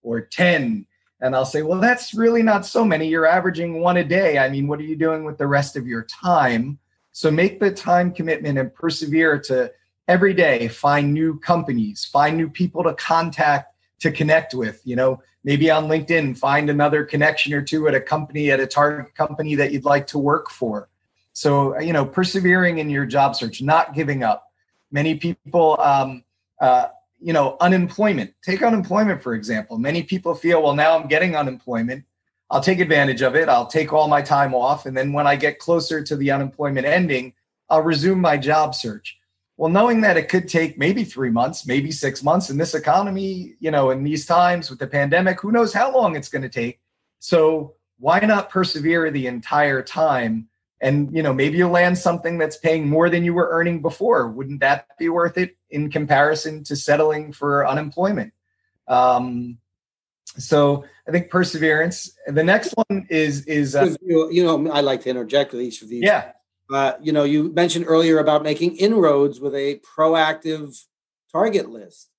or 0.02 0.22
10. 0.22 0.86
And 1.22 1.36
I'll 1.36 1.46
say, 1.46 1.62
Well, 1.62 1.80
that's 1.80 2.14
really 2.14 2.44
not 2.44 2.66
so 2.66 2.84
many. 2.84 3.08
You're 3.08 3.26
averaging 3.26 3.82
one 3.82 3.98
a 3.98 4.04
day. 4.04 4.38
I 4.40 4.50
mean, 4.50 4.68
what 4.68 4.80
are 4.80 4.84
you 4.84 4.96
doing 4.96 5.24
with 5.24 5.38
the 5.38 5.48
rest 5.48 5.76
of 5.76 5.88
your 5.88 6.04
time? 6.04 6.80
So 7.12 7.30
make 7.30 7.60
the 7.60 7.72
time 7.72 8.12
commitment 8.12 8.58
and 8.58 8.74
persevere 8.74 9.40
to 9.42 9.72
every 10.08 10.34
day 10.34 10.68
find 10.68 11.14
new 11.14 11.40
companies, 11.40 12.06
find 12.06 12.36
new 12.36 12.50
people 12.50 12.84
to 12.84 12.94
contact, 12.96 13.76
to 14.00 14.12
connect 14.12 14.56
with. 14.56 14.82
You 14.84 14.96
know, 14.96 15.22
maybe 15.44 15.70
on 15.70 15.88
LinkedIn, 15.88 16.38
find 16.38 16.70
another 16.70 17.06
connection 17.06 17.54
or 17.54 17.62
two 17.62 17.88
at 17.88 17.94
a 17.94 18.02
company, 18.02 18.50
at 18.50 18.60
a 18.60 18.66
target 18.66 19.14
company 19.14 19.54
that 19.56 19.72
you'd 19.72 19.86
like 19.86 20.08
to 20.08 20.18
work 20.18 20.50
for 20.50 20.90
so, 21.34 21.80
you 21.80 21.94
know, 21.94 22.06
persevering 22.06 22.78
in 22.78 22.90
your 22.90 23.06
job 23.06 23.36
search, 23.36 23.62
not 23.62 23.96
giving 23.96 24.24
up. 24.24 24.52
Many 24.92 25.16
people, 25.16 25.80
um, 25.82 26.24
uh, 26.62 26.88
you 27.20 27.34
know, 27.34 27.58
unemployment. 27.60 28.34
Take 28.44 28.62
unemployment, 28.62 29.24
for 29.24 29.34
example. 29.34 29.80
Many 29.80 30.04
people 30.04 30.36
feel, 30.36 30.62
well, 30.62 30.76
now 30.76 30.98
I'm 30.98 31.08
getting 31.08 31.36
unemployment. 31.36 32.06
I'll 32.52 32.62
take 32.62 32.80
advantage 32.80 33.24
of 33.24 33.36
it. 33.36 33.50
I'll 33.50 33.66
take 33.66 33.92
all 33.92 34.08
my 34.08 34.22
time 34.22 34.54
off. 34.54 34.86
And 34.86 34.96
then 34.96 35.12
when 35.12 35.26
I 35.26 35.36
get 35.36 35.58
closer 35.58 36.04
to 36.04 36.16
the 36.16 36.30
unemployment 36.30 36.86
ending, 36.86 37.34
I'll 37.68 37.82
resume 37.82 38.22
my 38.22 38.38
job 38.38 38.76
search. 38.76 39.18
Well, 39.58 39.72
knowing 39.72 40.02
that 40.02 40.18
it 40.18 40.30
could 40.30 40.48
take 40.48 40.78
maybe 40.78 41.04
three 41.04 41.32
months, 41.32 41.66
maybe 41.66 41.92
six 41.92 42.22
months 42.22 42.52
in 42.52 42.58
this 42.58 42.76
economy, 42.76 43.56
you 43.60 43.72
know, 43.72 43.90
in 43.90 44.04
these 44.04 44.28
times 44.28 44.70
with 44.70 44.78
the 44.78 44.88
pandemic, 44.88 45.42
who 45.42 45.52
knows 45.52 45.74
how 45.74 45.92
long 45.92 46.16
it's 46.16 46.30
going 46.30 46.42
to 46.44 46.50
take. 46.50 46.80
So, 47.20 47.76
why 48.00 48.20
not 48.20 48.50
persevere 48.50 49.10
the 49.12 49.28
entire 49.28 49.82
time 49.82 50.50
and 50.84 51.16
you 51.16 51.24
know 51.24 51.34
maybe 51.34 51.58
you'll 51.58 51.72
land 51.72 51.98
something 51.98 52.38
that's 52.38 52.58
paying 52.58 52.88
more 52.88 53.10
than 53.10 53.24
you 53.24 53.34
were 53.34 53.50
earning 53.50 53.82
before. 53.82 54.30
Wouldn't 54.30 54.60
that 54.60 54.86
be 55.00 55.10
worth 55.10 55.38
it 55.38 55.56
in 55.70 55.90
comparison 55.90 56.64
to 56.66 56.76
settling 56.76 57.32
for 57.32 57.66
unemployment? 57.66 58.34
Um, 58.88 59.58
so 60.38 60.84
i 61.08 61.12
think 61.12 61.30
perseverance. 61.30 62.12
The 62.28 62.44
next 62.44 62.74
one 62.74 63.08
is 63.10 63.46
is 63.46 63.76
uh, 63.76 63.96
you, 64.02 64.44
know 64.44 64.70
i 64.72 64.82
like 64.82 65.02
to 65.04 65.10
interject 65.10 65.54
with 65.54 65.62
each 65.62 65.82
of 65.82 65.90
these. 65.90 66.04
Yeah. 66.04 66.32
Uh, 66.72 66.94
you 67.02 67.14
know 67.14 67.24
you 67.24 67.52
mentioned 67.54 67.86
earlier 67.88 68.20
about 68.20 68.44
making 68.44 68.76
inroads 68.78 69.40
with 69.40 69.56
a 69.56 69.80
proactive 69.80 70.78
target 71.32 71.70
list. 71.70 72.10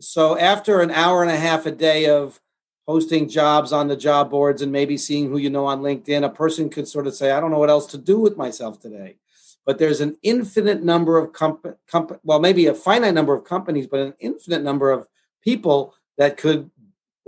So 0.00 0.38
after 0.38 0.80
an 0.80 0.90
hour 0.90 1.22
and 1.22 1.30
a 1.30 1.36
half 1.36 1.64
a 1.64 1.70
day 1.70 2.06
of 2.06 2.40
posting 2.86 3.28
jobs 3.28 3.72
on 3.72 3.88
the 3.88 3.96
job 3.96 4.30
boards 4.30 4.62
and 4.62 4.72
maybe 4.72 4.96
seeing 4.96 5.28
who 5.28 5.38
you 5.38 5.50
know 5.50 5.66
on 5.66 5.80
LinkedIn, 5.80 6.24
a 6.24 6.28
person 6.28 6.68
could 6.68 6.88
sort 6.88 7.06
of 7.06 7.14
say, 7.14 7.30
I 7.30 7.40
don't 7.40 7.50
know 7.50 7.58
what 7.58 7.70
else 7.70 7.86
to 7.88 7.98
do 7.98 8.18
with 8.18 8.36
myself 8.36 8.80
today. 8.80 9.16
But 9.64 9.78
there's 9.78 10.00
an 10.00 10.16
infinite 10.22 10.82
number 10.82 11.18
of 11.18 11.32
comp- 11.32 11.76
comp- 11.86 12.20
well, 12.24 12.40
maybe 12.40 12.66
a 12.66 12.74
finite 12.74 13.14
number 13.14 13.34
of 13.34 13.44
companies, 13.44 13.86
but 13.86 14.00
an 14.00 14.14
infinite 14.18 14.62
number 14.62 14.90
of 14.90 15.06
people 15.42 15.94
that 16.18 16.36
could 16.36 16.70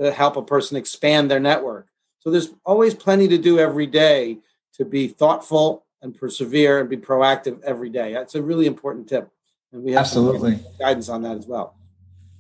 uh, 0.02 0.10
help 0.10 0.36
a 0.36 0.42
person 0.42 0.76
expand 0.76 1.30
their 1.30 1.40
network. 1.40 1.88
So 2.20 2.30
there's 2.30 2.50
always 2.64 2.94
plenty 2.94 3.28
to 3.28 3.38
do 3.38 3.58
every 3.58 3.86
day 3.86 4.38
to 4.74 4.84
be 4.84 5.08
thoughtful 5.08 5.84
and 6.00 6.14
persevere 6.14 6.80
and 6.80 6.88
be 6.88 6.96
proactive 6.96 7.62
every 7.62 7.90
day. 7.90 8.12
That's 8.12 8.34
a 8.34 8.42
really 8.42 8.66
important 8.66 9.08
tip. 9.08 9.30
And 9.72 9.82
we 9.82 9.92
have 9.92 10.00
absolutely 10.00 10.60
guidance 10.78 11.08
on 11.08 11.22
that 11.22 11.36
as 11.36 11.46
well. 11.46 11.76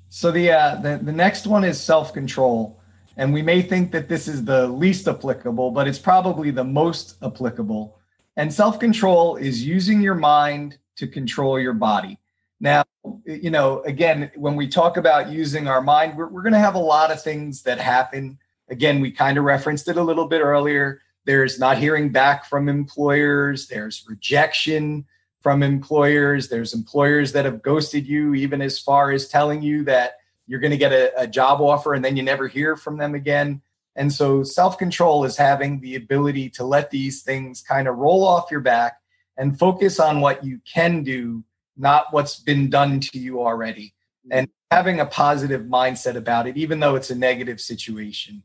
So 0.08 0.30
the 0.30 0.50
uh, 0.50 0.76
the, 0.76 1.00
the 1.02 1.12
next 1.12 1.46
one 1.46 1.64
is 1.64 1.80
self 1.80 2.12
control. 2.12 2.78
And 3.16 3.32
we 3.32 3.42
may 3.42 3.62
think 3.62 3.92
that 3.92 4.08
this 4.08 4.26
is 4.28 4.44
the 4.44 4.66
least 4.66 5.06
applicable, 5.06 5.70
but 5.70 5.86
it's 5.86 5.98
probably 5.98 6.50
the 6.50 6.64
most 6.64 7.16
applicable. 7.22 7.98
And 8.36 8.52
self 8.52 8.78
control 8.80 9.36
is 9.36 9.64
using 9.64 10.00
your 10.00 10.14
mind 10.14 10.78
to 10.96 11.06
control 11.06 11.58
your 11.58 11.74
body. 11.74 12.18
Now, 12.60 12.84
you 13.24 13.50
know, 13.50 13.82
again, 13.82 14.30
when 14.36 14.56
we 14.56 14.68
talk 14.68 14.96
about 14.96 15.30
using 15.30 15.66
our 15.66 15.82
mind, 15.82 16.16
we're, 16.16 16.28
we're 16.28 16.42
going 16.42 16.52
to 16.52 16.58
have 16.58 16.76
a 16.76 16.78
lot 16.78 17.10
of 17.10 17.22
things 17.22 17.62
that 17.62 17.78
happen. 17.78 18.38
Again, 18.70 19.00
we 19.00 19.10
kind 19.10 19.36
of 19.36 19.44
referenced 19.44 19.88
it 19.88 19.96
a 19.96 20.02
little 20.02 20.26
bit 20.26 20.40
earlier. 20.40 21.00
There's 21.24 21.58
not 21.58 21.78
hearing 21.78 22.10
back 22.10 22.44
from 22.46 22.68
employers, 22.68 23.68
there's 23.68 24.04
rejection 24.08 25.04
from 25.40 25.62
employers, 25.62 26.48
there's 26.48 26.72
employers 26.72 27.32
that 27.32 27.44
have 27.44 27.62
ghosted 27.62 28.06
you, 28.06 28.34
even 28.34 28.62
as 28.62 28.78
far 28.78 29.10
as 29.10 29.28
telling 29.28 29.60
you 29.60 29.84
that 29.84 30.18
you're 30.52 30.60
going 30.60 30.70
to 30.70 30.76
get 30.76 30.92
a, 30.92 31.22
a 31.22 31.26
job 31.26 31.62
offer 31.62 31.94
and 31.94 32.04
then 32.04 32.14
you 32.14 32.22
never 32.22 32.46
hear 32.46 32.76
from 32.76 32.98
them 32.98 33.14
again. 33.14 33.62
And 33.96 34.12
so 34.12 34.42
self 34.42 34.76
control 34.76 35.24
is 35.24 35.34
having 35.34 35.80
the 35.80 35.96
ability 35.96 36.50
to 36.50 36.64
let 36.64 36.90
these 36.90 37.22
things 37.22 37.62
kind 37.62 37.88
of 37.88 37.96
roll 37.96 38.22
off 38.22 38.50
your 38.50 38.60
back 38.60 38.98
and 39.38 39.58
focus 39.58 39.98
on 39.98 40.20
what 40.20 40.44
you 40.44 40.60
can 40.70 41.04
do, 41.04 41.42
not 41.78 42.04
what's 42.10 42.38
been 42.38 42.68
done 42.68 43.00
to 43.00 43.18
you 43.18 43.40
already. 43.40 43.94
And 44.30 44.46
having 44.70 45.00
a 45.00 45.06
positive 45.06 45.62
mindset 45.62 46.16
about 46.16 46.46
it, 46.46 46.58
even 46.58 46.80
though 46.80 46.96
it's 46.96 47.08
a 47.08 47.14
negative 47.14 47.58
situation. 47.58 48.42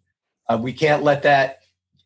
Uh, 0.47 0.57
we 0.61 0.71
can't 0.71 1.03
let 1.03 1.23
that 1.23 1.59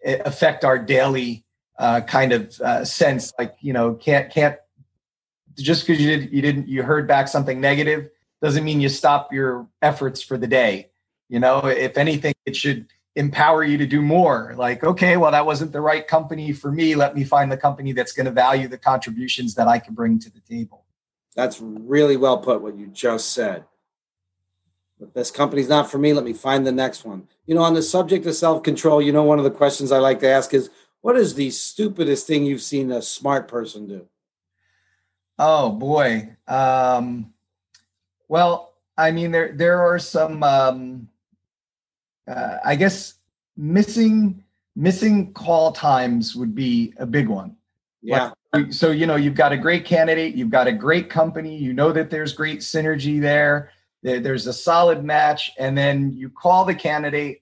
eh, 0.04 0.20
affect 0.26 0.66
our 0.66 0.80
daily 0.80 1.46
uh, 1.78 2.02
kind 2.02 2.34
of 2.34 2.60
uh, 2.62 2.84
sense. 2.84 3.32
Like 3.38 3.54
you 3.62 3.72
know, 3.72 3.94
can't 3.94 4.32
can't 4.32 4.56
just 5.60 5.86
because 5.86 6.02
you 6.02 6.18
did 6.18 6.34
you 6.34 6.42
didn't 6.42 6.68
you 6.68 6.82
heard 6.82 7.08
back 7.08 7.28
something 7.28 7.62
negative 7.62 8.10
doesn't 8.42 8.64
mean 8.64 8.82
you 8.82 8.90
stop 8.90 9.32
your 9.32 9.68
efforts 9.82 10.22
for 10.22 10.38
the 10.38 10.48
day. 10.48 10.90
You 11.30 11.40
know, 11.40 11.66
if 11.66 11.98
anything, 11.98 12.34
it 12.46 12.56
should 12.56 12.88
empower 13.16 13.64
you 13.64 13.78
to 13.78 13.86
do 13.86 14.02
more. 14.02 14.54
Like, 14.58 14.84
okay, 14.84 15.18
well, 15.18 15.32
that 15.32 15.46
wasn't 15.46 15.72
the 15.72 15.82
right 15.82 16.06
company 16.08 16.54
for 16.54 16.72
me. 16.72 16.96
Let 16.96 17.16
me 17.16 17.24
find 17.24 17.52
the 17.52 17.58
company 17.58 17.94
that's 17.94 18.14
going 18.14 18.26
to 18.26 18.32
value 18.32 18.68
the 18.68 18.78
contributions 18.78 19.56
that 19.56 19.68
I 19.68 19.80
can 19.80 19.94
bring 19.94 20.20
to 20.20 20.32
the 20.32 20.40
table. 20.42 20.86
That's 21.36 21.62
really 21.62 22.18
well 22.18 22.40
put, 22.40 22.62
what 22.62 22.78
you 22.78 22.88
just 22.88 23.32
said. 23.32 23.66
If 25.00 25.14
this 25.14 25.32
company's 25.32 25.70
not 25.70 25.90
for 25.90 25.98
me, 25.98 26.14
let 26.14 26.24
me 26.24 26.34
find 26.34 26.66
the 26.66 26.72
next 26.72 27.06
one. 27.06 27.28
You 27.48 27.56
know, 27.56 27.64
on 27.64 27.74
the 27.74 27.82
subject 27.82 28.26
of 28.26 28.36
self 28.36 28.62
control, 28.62 29.02
you 29.02 29.12
know, 29.12 29.24
one 29.24 29.40
of 29.40 29.44
the 29.44 29.52
questions 29.52 29.92
I 29.92 29.98
like 29.98 30.20
to 30.20 30.30
ask 30.30 30.54
is 30.54 30.70
what 31.02 31.18
is 31.18 31.34
the 31.34 31.50
stupidest 31.50 32.28
thing 32.28 32.46
you've 32.46 32.62
seen 32.62 32.92
a 32.92 33.02
smart 33.02 33.48
person 33.48 33.88
do? 33.88 34.08
Oh, 35.40 35.72
boy. 35.72 36.36
Um, 36.48 37.34
well, 38.32 38.76
I 38.98 39.12
mean, 39.12 39.32
there, 39.32 39.52
there 39.52 39.82
are 39.82 40.00
some, 40.00 40.42
um, 40.42 41.10
uh, 42.26 42.60
I 42.64 42.76
guess, 42.76 43.16
missing 43.58 44.44
missing 44.74 45.34
call 45.34 45.74
times 45.74 46.34
would 46.34 46.56
be 46.56 46.94
a 46.96 47.06
big 47.06 47.28
one. 47.28 47.58
Yeah. 48.02 48.32
Like, 48.54 48.72
so 48.72 48.90
you 48.92 49.06
know 49.06 49.18
you've 49.18 49.36
got 49.36 49.52
a 49.52 49.58
great 49.58 49.84
candidate, 49.84 50.34
you've 50.34 50.50
got 50.50 50.68
a 50.68 50.72
great 50.72 51.10
company, 51.10 51.58
you 51.58 51.74
know 51.74 51.92
that 51.92 52.10
there's 52.10 52.32
great 52.32 52.60
synergy 52.60 53.20
there 53.20 53.72
there's 54.04 54.48
a 54.48 54.54
solid 54.54 55.04
match 55.04 55.52
and 55.60 55.78
then 55.78 56.12
you 56.14 56.30
call 56.30 56.66
the 56.66 56.74
candidate 56.74 57.42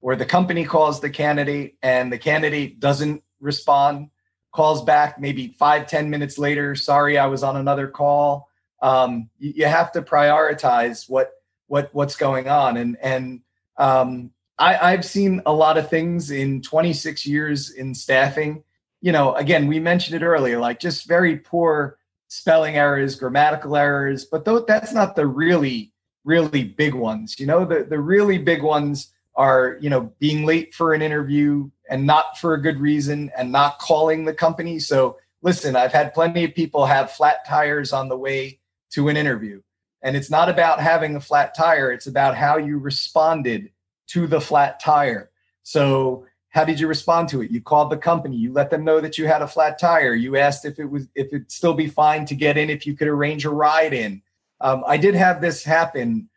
or 0.00 0.16
the 0.16 0.26
company 0.26 0.64
calls 0.64 1.00
the 1.00 1.10
candidate 1.10 1.76
and 1.82 2.12
the 2.12 2.18
candidate 2.18 2.80
doesn't 2.80 3.22
respond 3.40 4.10
calls 4.52 4.82
back 4.82 5.20
maybe 5.20 5.54
five 5.58 5.86
ten 5.86 6.10
minutes 6.10 6.36
later 6.36 6.74
sorry 6.74 7.16
i 7.16 7.26
was 7.26 7.44
on 7.44 7.56
another 7.56 7.86
call 7.86 8.49
um, 8.82 9.28
you, 9.38 9.52
you, 9.56 9.66
have 9.66 9.92
to 9.92 10.02
prioritize 10.02 11.08
what 11.08 11.32
what 11.66 11.90
what's 11.92 12.16
going 12.16 12.48
on 12.48 12.76
and 12.76 12.96
and 13.02 13.40
um, 13.76 14.30
I, 14.58 14.92
i've 14.92 15.04
seen 15.04 15.42
a 15.46 15.52
lot 15.52 15.78
of 15.78 15.88
things 15.88 16.30
in 16.30 16.62
26 16.62 17.26
years 17.26 17.70
in 17.70 17.94
staffing 17.94 18.64
you 19.00 19.12
know 19.12 19.34
again 19.34 19.66
we 19.66 19.80
mentioned 19.80 20.20
it 20.20 20.24
earlier 20.24 20.58
like 20.58 20.80
just 20.80 21.06
very 21.06 21.36
poor 21.36 21.98
spelling 22.28 22.76
errors 22.76 23.16
grammatical 23.16 23.76
errors 23.76 24.24
but 24.24 24.44
though 24.44 24.60
that's 24.60 24.92
not 24.92 25.16
the 25.16 25.26
really 25.26 25.92
really 26.24 26.64
big 26.64 26.94
ones. 26.94 27.38
You 27.38 27.46
know, 27.46 27.64
the, 27.64 27.84
the 27.84 27.98
really 27.98 28.38
big 28.38 28.62
ones 28.62 29.12
are, 29.34 29.78
you 29.80 29.90
know, 29.90 30.12
being 30.18 30.44
late 30.44 30.74
for 30.74 30.92
an 30.92 31.02
interview 31.02 31.70
and 31.88 32.06
not 32.06 32.38
for 32.38 32.54
a 32.54 32.62
good 32.62 32.78
reason 32.78 33.30
and 33.36 33.50
not 33.50 33.78
calling 33.78 34.24
the 34.24 34.34
company. 34.34 34.78
So 34.78 35.18
listen, 35.42 35.76
I've 35.76 35.92
had 35.92 36.14
plenty 36.14 36.44
of 36.44 36.54
people 36.54 36.86
have 36.86 37.12
flat 37.12 37.46
tires 37.46 37.92
on 37.92 38.08
the 38.08 38.18
way 38.18 38.59
to 38.90 39.08
an 39.08 39.16
interview. 39.16 39.60
And 40.02 40.16
it's 40.16 40.30
not 40.30 40.48
about 40.48 40.80
having 40.80 41.16
a 41.16 41.20
flat 41.20 41.54
tire, 41.54 41.92
it's 41.92 42.06
about 42.06 42.36
how 42.36 42.56
you 42.56 42.78
responded 42.78 43.70
to 44.08 44.26
the 44.26 44.40
flat 44.40 44.80
tire. 44.80 45.30
So 45.62 46.26
how 46.48 46.64
did 46.64 46.80
you 46.80 46.88
respond 46.88 47.28
to 47.28 47.42
it? 47.42 47.50
You 47.50 47.60
called 47.60 47.90
the 47.90 47.96
company, 47.96 48.36
you 48.36 48.52
let 48.52 48.70
them 48.70 48.84
know 48.84 49.00
that 49.00 49.18
you 49.18 49.26
had 49.26 49.42
a 49.42 49.46
flat 49.46 49.78
tire, 49.78 50.14
you 50.14 50.36
asked 50.36 50.64
if 50.64 50.78
it 50.78 50.86
was 50.86 51.06
if 51.14 51.28
it'd 51.28 51.52
still 51.52 51.74
be 51.74 51.86
fine 51.86 52.24
to 52.26 52.34
get 52.34 52.56
in 52.56 52.70
if 52.70 52.86
you 52.86 52.96
could 52.96 53.08
arrange 53.08 53.44
a 53.44 53.50
ride 53.50 53.92
in 53.92 54.22
um, 54.60 54.84
I 54.86 54.96
did 54.96 55.14
have 55.14 55.40
this 55.40 55.64
happen 55.64 56.28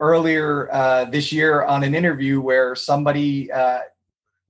earlier 0.00 0.72
uh, 0.72 1.04
this 1.06 1.32
year 1.32 1.64
on 1.64 1.82
an 1.82 1.94
interview 1.94 2.40
where 2.40 2.74
somebody 2.74 3.50
uh, 3.50 3.80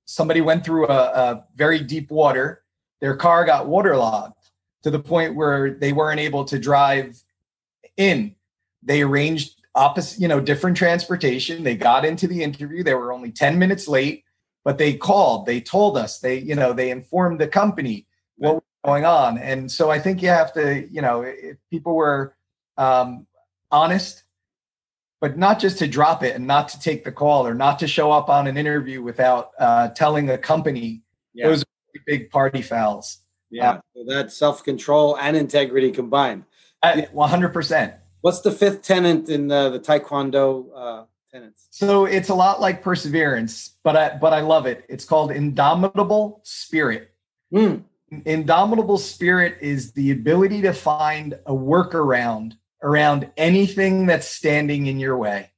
somebody 0.05 0.41
went 0.41 0.65
through 0.65 0.89
a, 0.89 0.99
a, 0.99 1.45
very 1.57 1.81
deep 1.81 2.11
water. 2.11 2.63
Their 3.01 3.17
car 3.17 3.45
got 3.45 3.67
waterlogged 3.67 4.51
to 4.83 4.91
the 4.91 4.99
point 4.99 5.35
where 5.35 5.75
they 5.75 5.93
weren't 5.93 6.21
able 6.21 6.45
to 6.45 6.59
drive 6.59 7.23
in. 7.97 8.35
They 8.83 9.03
arranged 9.03 9.61
opposite, 9.75 10.21
you 10.21 10.29
know, 10.29 10.41
different 10.41 10.77
transportation. 10.77 11.63
They 11.63 11.77
got 11.77 12.05
into 12.05 12.27
the 12.27 12.43
interview. 12.43 12.83
They 12.83 12.95
were 12.95 13.13
only 13.13 13.31
10 13.31 13.59
minutes 13.59 13.89
late, 13.89 14.25
but 14.65 14.79
they 14.79 14.95
called, 14.95 15.47
they 15.47 15.61
told 15.61 15.97
us, 15.97 16.19
they, 16.19 16.39
you 16.39 16.55
know, 16.55 16.73
they 16.73 16.91
informed 16.91 17.41
the 17.41 17.49
company 17.49 18.07
what 18.37 18.55
was 18.55 18.63
going 18.85 19.05
on. 19.05 19.39
And 19.39 19.71
so 19.71 19.91
I 19.91 19.99
think 19.99 20.23
you 20.23 20.29
have 20.29 20.53
to, 20.55 20.87
you 20.91 21.01
know, 21.01 21.23
if 21.23 21.57
people 21.71 21.95
were 21.95 22.35
um, 22.77 23.27
honest, 23.71 24.25
but 25.21 25.39
not 25.39 25.61
just 25.61 25.79
to 25.79 25.87
drop 25.87 26.25
it 26.25 26.35
and 26.35 26.47
not 26.47 26.69
to 26.71 26.81
take 26.81 27.05
the 27.05 27.13
call 27.13 27.47
or 27.47 27.55
not 27.55 27.79
to 27.79 27.87
show 27.87 28.11
up 28.11 28.29
on 28.29 28.49
an 28.49 28.57
interview 28.57 29.03
without 29.03 29.53
uh, 29.59 29.89
telling 29.91 30.29
a 30.31 30.37
company. 30.37 31.03
Yeah. 31.33 31.47
Those 31.47 31.63
are 31.63 31.67
big 32.07 32.31
party 32.31 32.61
fouls. 32.61 33.19
Yeah, 33.49 33.71
uh, 33.71 33.81
so 33.95 34.05
that's 34.09 34.37
self 34.37 34.65
control 34.65 35.17
and 35.19 35.37
integrity 35.37 35.93
combined. 35.93 36.45
One 37.13 37.29
hundred 37.29 37.53
percent. 37.53 37.95
What's 38.23 38.41
the 38.41 38.51
fifth 38.51 38.83
tenant 38.83 39.29
in 39.29 39.49
the, 39.49 39.71
the 39.71 39.81
Taekwondo 39.81 40.67
uh, 40.75 41.05
tenets? 41.31 41.69
So 41.71 42.07
it's 42.07 42.29
a 42.29 42.35
lot 42.35 42.61
like 42.61 42.83
perseverance, 42.83 43.77
but 43.85 43.97
I 43.97 44.17
but 44.17 44.33
I 44.33 44.41
love 44.41 44.67
it. 44.67 44.85
It's 44.89 45.05
called 45.05 45.31
indomitable 45.31 46.41
spirit. 46.45 47.13
Mm. 47.55 47.85
Indomitable 48.27 48.99
spirit 48.99 49.59
is 49.61 49.93
the 49.93 50.11
ability 50.11 50.63
to 50.63 50.73
find 50.73 51.35
a 51.47 51.53
workaround 51.53 52.55
around 52.83 53.31
anything 53.37 54.07
that's 54.07 54.27
standing 54.27 54.87
in 54.87 54.99
your 54.99 55.17
way. 55.17 55.51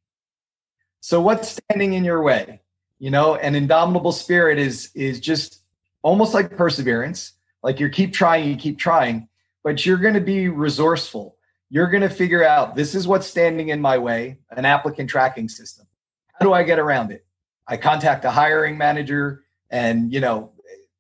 So 1.01 1.21
what's 1.21 1.59
standing 1.69 1.95
in 1.95 2.05
your 2.05 2.23
way? 2.23 2.61
You 2.99 3.11
know, 3.11 3.35
an 3.37 3.55
indomitable 3.55 4.13
spirit 4.13 4.59
is 4.59 4.91
is 4.95 5.21
just 5.21 5.63
almost 6.03 6.35
like 6.35 6.57
perseverance. 6.57 7.33
Like 7.63 7.81
you 7.81 7.89
keep 7.89 8.13
trying, 8.13 8.49
you 8.49 8.57
keep 8.57 8.79
trying, 8.79 9.29
but 9.64 9.85
you're 9.85 9.96
going 9.96 10.14
to 10.14 10.20
be 10.20 10.48
resourceful. 10.48 11.37
You're 11.70 11.88
going 11.88 12.03
to 12.03 12.09
figure 12.09 12.44
out 12.44 12.77
this 12.77 12.94
is 12.94 13.09
what's 13.09 13.27
standing 13.27 13.70
in 13.70 13.81
my 13.81 13.98
way, 13.98 14.38
an 14.50 14.64
applicant 14.64 15.11
tracking 15.11 15.48
system. 15.48 15.87
How 16.35 16.44
do 16.44 16.53
I 16.53 16.62
get 16.62 16.79
around 16.79 17.11
it? 17.11 17.27
I 17.66 17.77
contact 17.77 18.24
a 18.24 18.31
hiring 18.31 18.79
manager 18.79 19.42
and, 19.70 20.12
you 20.12 20.20
know, 20.20 20.53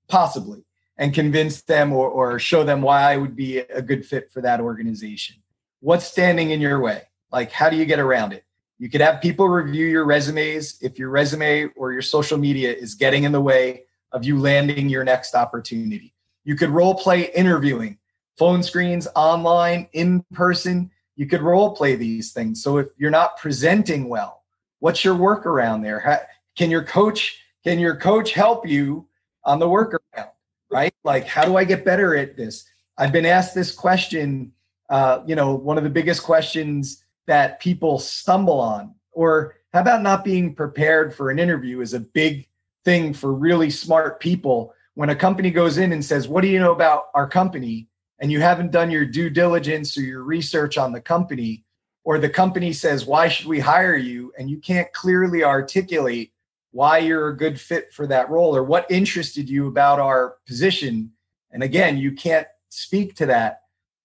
possibly 0.08 0.64
and 0.96 1.14
convince 1.14 1.62
them 1.62 1.92
or, 1.92 2.08
or 2.08 2.40
show 2.40 2.64
them 2.64 2.82
why 2.82 3.12
I 3.12 3.16
would 3.16 3.36
be 3.36 3.58
a 3.58 3.82
good 3.82 4.04
fit 4.04 4.32
for 4.32 4.40
that 4.40 4.60
organization 4.60 5.36
what's 5.84 6.06
standing 6.06 6.50
in 6.50 6.62
your 6.62 6.80
way? 6.80 7.02
Like, 7.30 7.52
how 7.52 7.68
do 7.68 7.76
you 7.76 7.84
get 7.84 7.98
around 7.98 8.32
it? 8.32 8.44
You 8.78 8.88
could 8.88 9.02
have 9.02 9.20
people 9.20 9.50
review 9.50 9.86
your 9.86 10.06
resumes 10.06 10.78
if 10.80 10.98
your 10.98 11.10
resume 11.10 11.68
or 11.76 11.92
your 11.92 12.00
social 12.00 12.38
media 12.38 12.72
is 12.72 12.94
getting 12.94 13.24
in 13.24 13.32
the 13.32 13.40
way 13.40 13.84
of 14.10 14.24
you 14.24 14.38
landing 14.38 14.88
your 14.88 15.04
next 15.04 15.34
opportunity. 15.34 16.14
You 16.42 16.56
could 16.56 16.70
role 16.70 16.94
play 16.94 17.30
interviewing, 17.32 17.98
phone 18.38 18.62
screens, 18.62 19.06
online, 19.14 19.88
in 19.92 20.24
person. 20.32 20.90
You 21.16 21.26
could 21.26 21.42
role 21.42 21.76
play 21.76 21.96
these 21.96 22.32
things. 22.32 22.62
So 22.62 22.78
if 22.78 22.88
you're 22.96 23.10
not 23.10 23.36
presenting 23.36 24.08
well, 24.08 24.42
what's 24.80 25.04
your 25.04 25.14
workaround 25.14 25.82
there? 25.82 26.26
Can 26.56 26.70
your 26.70 26.82
coach 26.82 27.40
can 27.62 27.78
your 27.78 27.96
coach 27.96 28.32
help 28.32 28.68
you 28.68 29.08
on 29.44 29.58
the 29.58 29.66
workaround? 29.66 30.30
Right? 30.70 30.92
Like, 31.02 31.26
how 31.26 31.44
do 31.44 31.56
I 31.56 31.64
get 31.64 31.84
better 31.84 32.16
at 32.16 32.36
this? 32.36 32.68
I've 32.98 33.12
been 33.12 33.26
asked 33.26 33.54
this 33.54 33.72
question 33.72 34.52
uh, 34.90 35.22
you 35.26 35.34
know, 35.34 35.54
one 35.54 35.78
of 35.78 35.84
the 35.84 35.90
biggest 35.90 36.22
questions 36.22 37.02
that 37.26 37.60
people 37.60 37.98
stumble 37.98 38.60
on. 38.60 38.94
Or 39.12 39.56
how 39.72 39.80
about 39.80 40.02
not 40.02 40.24
being 40.24 40.54
prepared 40.54 41.14
for 41.14 41.30
an 41.30 41.38
interview 41.38 41.80
is 41.80 41.94
a 41.94 42.00
big 42.00 42.48
thing 42.84 43.14
for 43.14 43.32
really 43.32 43.70
smart 43.70 44.20
people. 44.20 44.74
When 44.94 45.10
a 45.10 45.16
company 45.16 45.50
goes 45.50 45.78
in 45.78 45.92
and 45.92 46.04
says, 46.04 46.28
What 46.28 46.42
do 46.42 46.48
you 46.48 46.60
know 46.60 46.72
about 46.72 47.06
our 47.14 47.26
company? 47.26 47.88
And 48.20 48.30
you 48.30 48.40
haven't 48.40 48.70
done 48.70 48.90
your 48.90 49.04
due 49.04 49.30
diligence 49.30 49.96
or 49.96 50.02
your 50.02 50.22
research 50.22 50.78
on 50.78 50.92
the 50.92 51.00
company, 51.00 51.64
or 52.04 52.18
the 52.18 52.28
company 52.28 52.72
says, 52.72 53.06
Why 53.06 53.28
should 53.28 53.46
we 53.46 53.60
hire 53.60 53.96
you? 53.96 54.32
and 54.38 54.50
you 54.50 54.58
can't 54.58 54.92
clearly 54.92 55.44
articulate 55.44 56.32
why 56.70 56.98
you're 56.98 57.28
a 57.28 57.36
good 57.36 57.60
fit 57.60 57.92
for 57.92 58.06
that 58.08 58.28
role 58.28 58.56
or 58.56 58.64
what 58.64 58.90
interested 58.90 59.48
you 59.48 59.68
about 59.68 60.00
our 60.00 60.36
position. 60.46 61.12
And 61.52 61.62
again, 61.62 61.98
you 61.98 62.12
can't 62.12 62.48
speak 62.68 63.14
to 63.16 63.26
that 63.26 63.60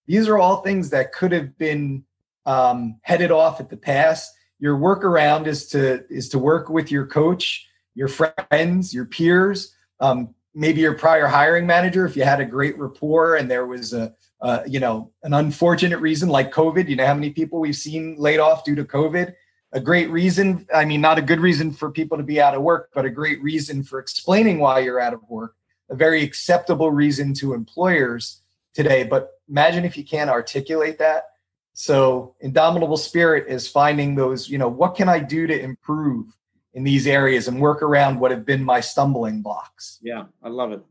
these 0.09 0.27
are 0.27 0.39
all 0.39 0.61
things 0.61 0.89
that 0.89 1.13
could 1.13 1.31
have 1.31 1.55
been 1.59 2.03
um, 2.47 2.99
headed 3.03 3.29
off 3.29 3.59
at 3.59 3.69
the 3.69 3.77
pass. 3.77 4.33
Your 4.57 4.75
workaround 4.75 5.45
is 5.45 5.67
to 5.67 6.03
is 6.09 6.29
to 6.29 6.39
work 6.39 6.67
with 6.67 6.91
your 6.91 7.05
coach, 7.05 7.67
your 7.93 8.07
friends, 8.07 8.91
your 8.91 9.05
peers, 9.05 9.75
um, 9.99 10.33
maybe 10.53 10.81
your 10.81 10.93
prior 10.93 11.27
hiring 11.27 11.67
manager 11.67 12.05
if 12.05 12.15
you 12.15 12.23
had 12.23 12.39
a 12.39 12.45
great 12.45 12.77
rapport 12.77 13.35
and 13.35 13.49
there 13.49 13.65
was 13.65 13.93
a 13.93 14.13
uh, 14.41 14.61
you 14.65 14.79
know 14.79 15.11
an 15.23 15.33
unfortunate 15.33 15.99
reason 15.99 16.29
like 16.29 16.51
COVID. 16.51 16.87
You 16.87 16.95
know 16.95 17.05
how 17.05 17.13
many 17.13 17.31
people 17.31 17.59
we've 17.59 17.75
seen 17.75 18.15
laid 18.17 18.39
off 18.39 18.63
due 18.63 18.75
to 18.75 18.85
COVID. 18.85 19.33
A 19.73 19.79
great 19.79 20.09
reason. 20.09 20.67
I 20.73 20.85
mean, 20.85 21.01
not 21.01 21.19
a 21.19 21.21
good 21.21 21.39
reason 21.39 21.71
for 21.71 21.91
people 21.91 22.17
to 22.17 22.23
be 22.23 22.41
out 22.41 22.55
of 22.55 22.61
work, 22.61 22.89
but 22.93 23.05
a 23.05 23.09
great 23.09 23.41
reason 23.43 23.83
for 23.83 23.99
explaining 23.99 24.59
why 24.59 24.79
you're 24.79 24.99
out 24.99 25.13
of 25.13 25.21
work. 25.29 25.55
A 25.89 25.95
very 25.95 26.23
acceptable 26.23 26.89
reason 26.91 27.33
to 27.35 27.53
employers 27.53 28.41
today. 28.73 29.03
But 29.03 29.31
imagine 29.47 29.85
if 29.85 29.97
you 29.97 30.05
can't 30.05 30.29
articulate 30.29 30.97
that. 30.99 31.25
So, 31.73 32.35
indomitable 32.41 32.97
spirit 32.97 33.45
is 33.47 33.67
finding 33.67 34.15
those, 34.15 34.49
you 34.49 34.57
know, 34.57 34.67
what 34.67 34.95
can 34.95 35.07
I 35.07 35.19
do 35.19 35.47
to 35.47 35.57
improve 35.57 36.25
in 36.73 36.83
these 36.83 37.07
areas 37.07 37.47
and 37.47 37.59
work 37.59 37.81
around 37.81 38.19
what 38.19 38.31
have 38.31 38.45
been 38.45 38.63
my 38.63 38.79
stumbling 38.79 39.41
blocks? 39.41 39.99
Yeah, 40.01 40.25
I 40.43 40.49
love 40.49 40.71
it. 40.71 40.81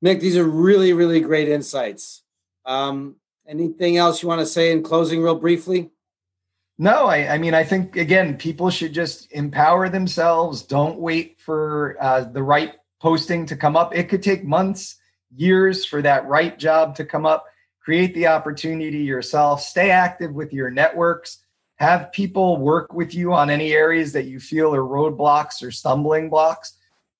Nick, 0.00 0.20
these 0.20 0.36
are 0.36 0.44
really, 0.44 0.92
really 0.92 1.20
great 1.20 1.48
insights. 1.48 2.22
Um, 2.66 3.16
anything 3.46 3.96
else 3.96 4.22
you 4.22 4.28
want 4.28 4.40
to 4.40 4.46
say 4.46 4.72
in 4.72 4.82
closing, 4.82 5.22
real 5.22 5.36
briefly? 5.36 5.90
No, 6.78 7.06
I, 7.06 7.34
I, 7.34 7.38
mean, 7.38 7.54
I 7.54 7.64
think 7.64 7.96
again, 7.96 8.36
people 8.36 8.70
should 8.70 8.92
just 8.92 9.30
empower 9.32 9.88
themselves. 9.88 10.62
Don't 10.62 10.98
wait 10.98 11.40
for 11.40 11.96
uh, 12.00 12.24
the 12.24 12.42
right 12.42 12.74
posting 13.00 13.46
to 13.46 13.56
come 13.56 13.76
up. 13.76 13.94
It 13.94 14.08
could 14.08 14.22
take 14.22 14.44
months, 14.44 14.96
years 15.34 15.84
for 15.84 16.02
that 16.02 16.26
right 16.26 16.58
job 16.58 16.96
to 16.96 17.04
come 17.04 17.26
up. 17.26 17.46
Create 17.80 18.14
the 18.14 18.28
opportunity 18.28 18.98
yourself. 18.98 19.60
Stay 19.60 19.90
active 19.90 20.32
with 20.32 20.52
your 20.52 20.70
networks. 20.70 21.38
Have 21.82 22.12
people 22.12 22.58
work 22.58 22.92
with 22.92 23.12
you 23.12 23.32
on 23.32 23.50
any 23.50 23.72
areas 23.72 24.12
that 24.12 24.26
you 24.26 24.38
feel 24.38 24.72
are 24.72 24.84
roadblocks 24.84 25.64
or 25.64 25.72
stumbling 25.72 26.30
blocks. 26.30 26.74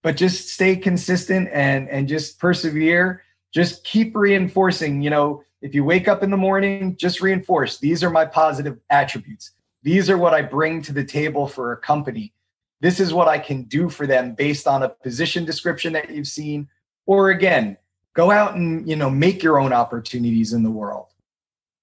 But 0.04 0.16
just 0.16 0.50
stay 0.50 0.76
consistent 0.76 1.48
and 1.52 1.88
and 1.88 2.06
just 2.06 2.38
persevere. 2.38 3.24
Just 3.52 3.82
keep 3.82 4.14
reinforcing. 4.14 5.02
You 5.02 5.10
know, 5.10 5.42
if 5.62 5.74
you 5.74 5.82
wake 5.82 6.06
up 6.06 6.22
in 6.22 6.30
the 6.30 6.36
morning, 6.36 6.96
just 6.96 7.20
reinforce 7.20 7.78
these 7.78 8.04
are 8.04 8.10
my 8.10 8.24
positive 8.24 8.78
attributes. 8.88 9.50
These 9.82 10.08
are 10.08 10.16
what 10.16 10.32
I 10.32 10.42
bring 10.42 10.80
to 10.82 10.92
the 10.92 11.04
table 11.04 11.48
for 11.48 11.72
a 11.72 11.76
company. 11.76 12.32
This 12.80 13.00
is 13.00 13.12
what 13.12 13.26
I 13.26 13.40
can 13.40 13.64
do 13.64 13.88
for 13.88 14.06
them 14.06 14.36
based 14.36 14.68
on 14.68 14.84
a 14.84 14.88
position 14.88 15.44
description 15.44 15.92
that 15.94 16.10
you've 16.10 16.28
seen. 16.28 16.68
Or 17.06 17.30
again, 17.30 17.78
go 18.14 18.30
out 18.30 18.54
and 18.54 18.88
you 18.88 18.94
know 18.94 19.10
make 19.10 19.42
your 19.42 19.58
own 19.58 19.72
opportunities 19.72 20.52
in 20.52 20.62
the 20.62 20.70
world. 20.70 21.08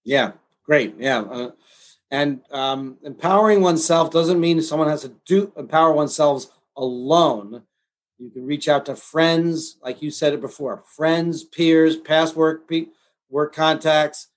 Yeah, 0.06 0.32
great. 0.64 0.96
Yeah, 0.98 1.20
uh, 1.20 1.52
and 2.12 2.42
um, 2.52 2.98
empowering 3.04 3.62
oneself 3.62 4.12
doesn't 4.12 4.40
mean 4.40 4.62
someone 4.62 4.90
has 4.90 5.02
to 5.02 5.14
do 5.26 5.52
empower 5.58 5.94
oneself 5.94 6.46
alone. 6.76 7.64
You 8.18 8.30
can 8.30 8.46
reach 8.46 8.68
out 8.68 8.86
to 8.88 8.96
friends, 8.96 9.78
like 9.82 10.02
you 10.02 10.12
said 10.12 10.34
it 10.34 10.42
before, 10.42 10.84
friends, 10.86 11.44
peers, 11.44 11.96
past 11.96 12.36
work 12.36 12.68
people 12.68 12.94
work 13.30 13.54
contacts, 13.54 14.28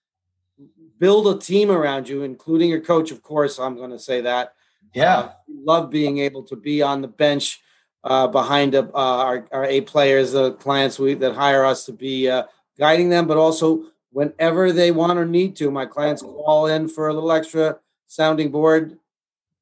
build 0.99 1.27
a 1.27 1.39
team 1.39 1.71
around 1.71 2.09
you, 2.09 2.23
including 2.23 2.71
your 2.71 2.81
coach, 2.81 3.11
of 3.11 3.23
course. 3.23 3.59
I'm 3.59 3.77
going 3.77 3.91
to 3.91 3.99
say 3.99 4.21
that. 4.21 4.55
Yeah. 4.95 5.17
Uh, 5.17 5.33
love 5.49 5.91
being 5.91 6.19
able 6.19 6.43
to 6.45 6.57
be 6.57 6.83
on 6.83 7.01
the 7.01 7.09
bench 7.09 7.61
uh, 8.05 8.29
behind 8.29 8.75
uh, 8.75 8.87
our, 8.95 9.47
our 9.53 9.65
A 9.65 9.81
players, 9.81 10.33
the 10.33 10.53
clients 10.55 10.99
we, 10.99 11.15
that 11.15 11.35
hire 11.35 11.65
us 11.65 11.87
to 11.87 11.93
be 11.93 12.29
uh, 12.29 12.45
guiding 12.79 13.09
them, 13.09 13.27
but 13.27 13.37
also 13.37 13.85
whenever 14.13 14.73
they 14.73 14.91
want 14.91 15.19
or 15.19 15.27
need 15.27 15.57
to. 15.57 15.71
My 15.71 15.87
clients 15.87 16.23
call 16.23 16.67
in 16.67 16.89
for 16.89 17.09
a 17.09 17.15
little 17.15 17.33
extra 17.33 17.79
sounding 18.07 18.51
board, 18.51 18.99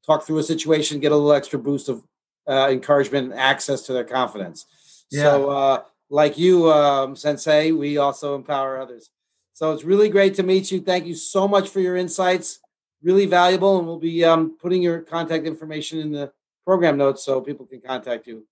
talk 0.05 0.23
through 0.23 0.37
a 0.37 0.43
situation, 0.43 0.99
get 0.99 1.11
a 1.11 1.15
little 1.15 1.33
extra 1.33 1.57
boost 1.57 1.89
of 1.89 2.03
uh, 2.47 2.67
encouragement 2.69 3.31
and 3.31 3.39
access 3.39 3.81
to 3.83 3.93
their 3.93 4.03
confidence. 4.03 4.65
Yeah. 5.09 5.23
So, 5.23 5.49
uh, 5.49 5.83
like 6.09 6.37
you, 6.37 6.71
um, 6.71 7.15
Sensei, 7.15 7.71
we 7.71 7.97
also 7.97 8.35
empower 8.35 8.79
others. 8.79 9.09
So 9.53 9.71
it's 9.71 9.83
really 9.83 10.09
great 10.09 10.35
to 10.35 10.43
meet 10.43 10.71
you. 10.71 10.81
Thank 10.81 11.05
you 11.05 11.15
so 11.15 11.47
much 11.47 11.69
for 11.69 11.79
your 11.79 11.95
insights. 11.95 12.59
Really 13.01 13.25
valuable. 13.25 13.77
And 13.77 13.87
we'll 13.87 13.99
be 13.99 14.23
um, 14.25 14.57
putting 14.57 14.81
your 14.81 15.01
contact 15.01 15.45
information 15.45 15.99
in 15.99 16.11
the 16.11 16.31
program 16.65 16.97
notes 16.97 17.23
so 17.23 17.39
people 17.41 17.65
can 17.65 17.79
contact 17.79 18.27
you. 18.27 18.45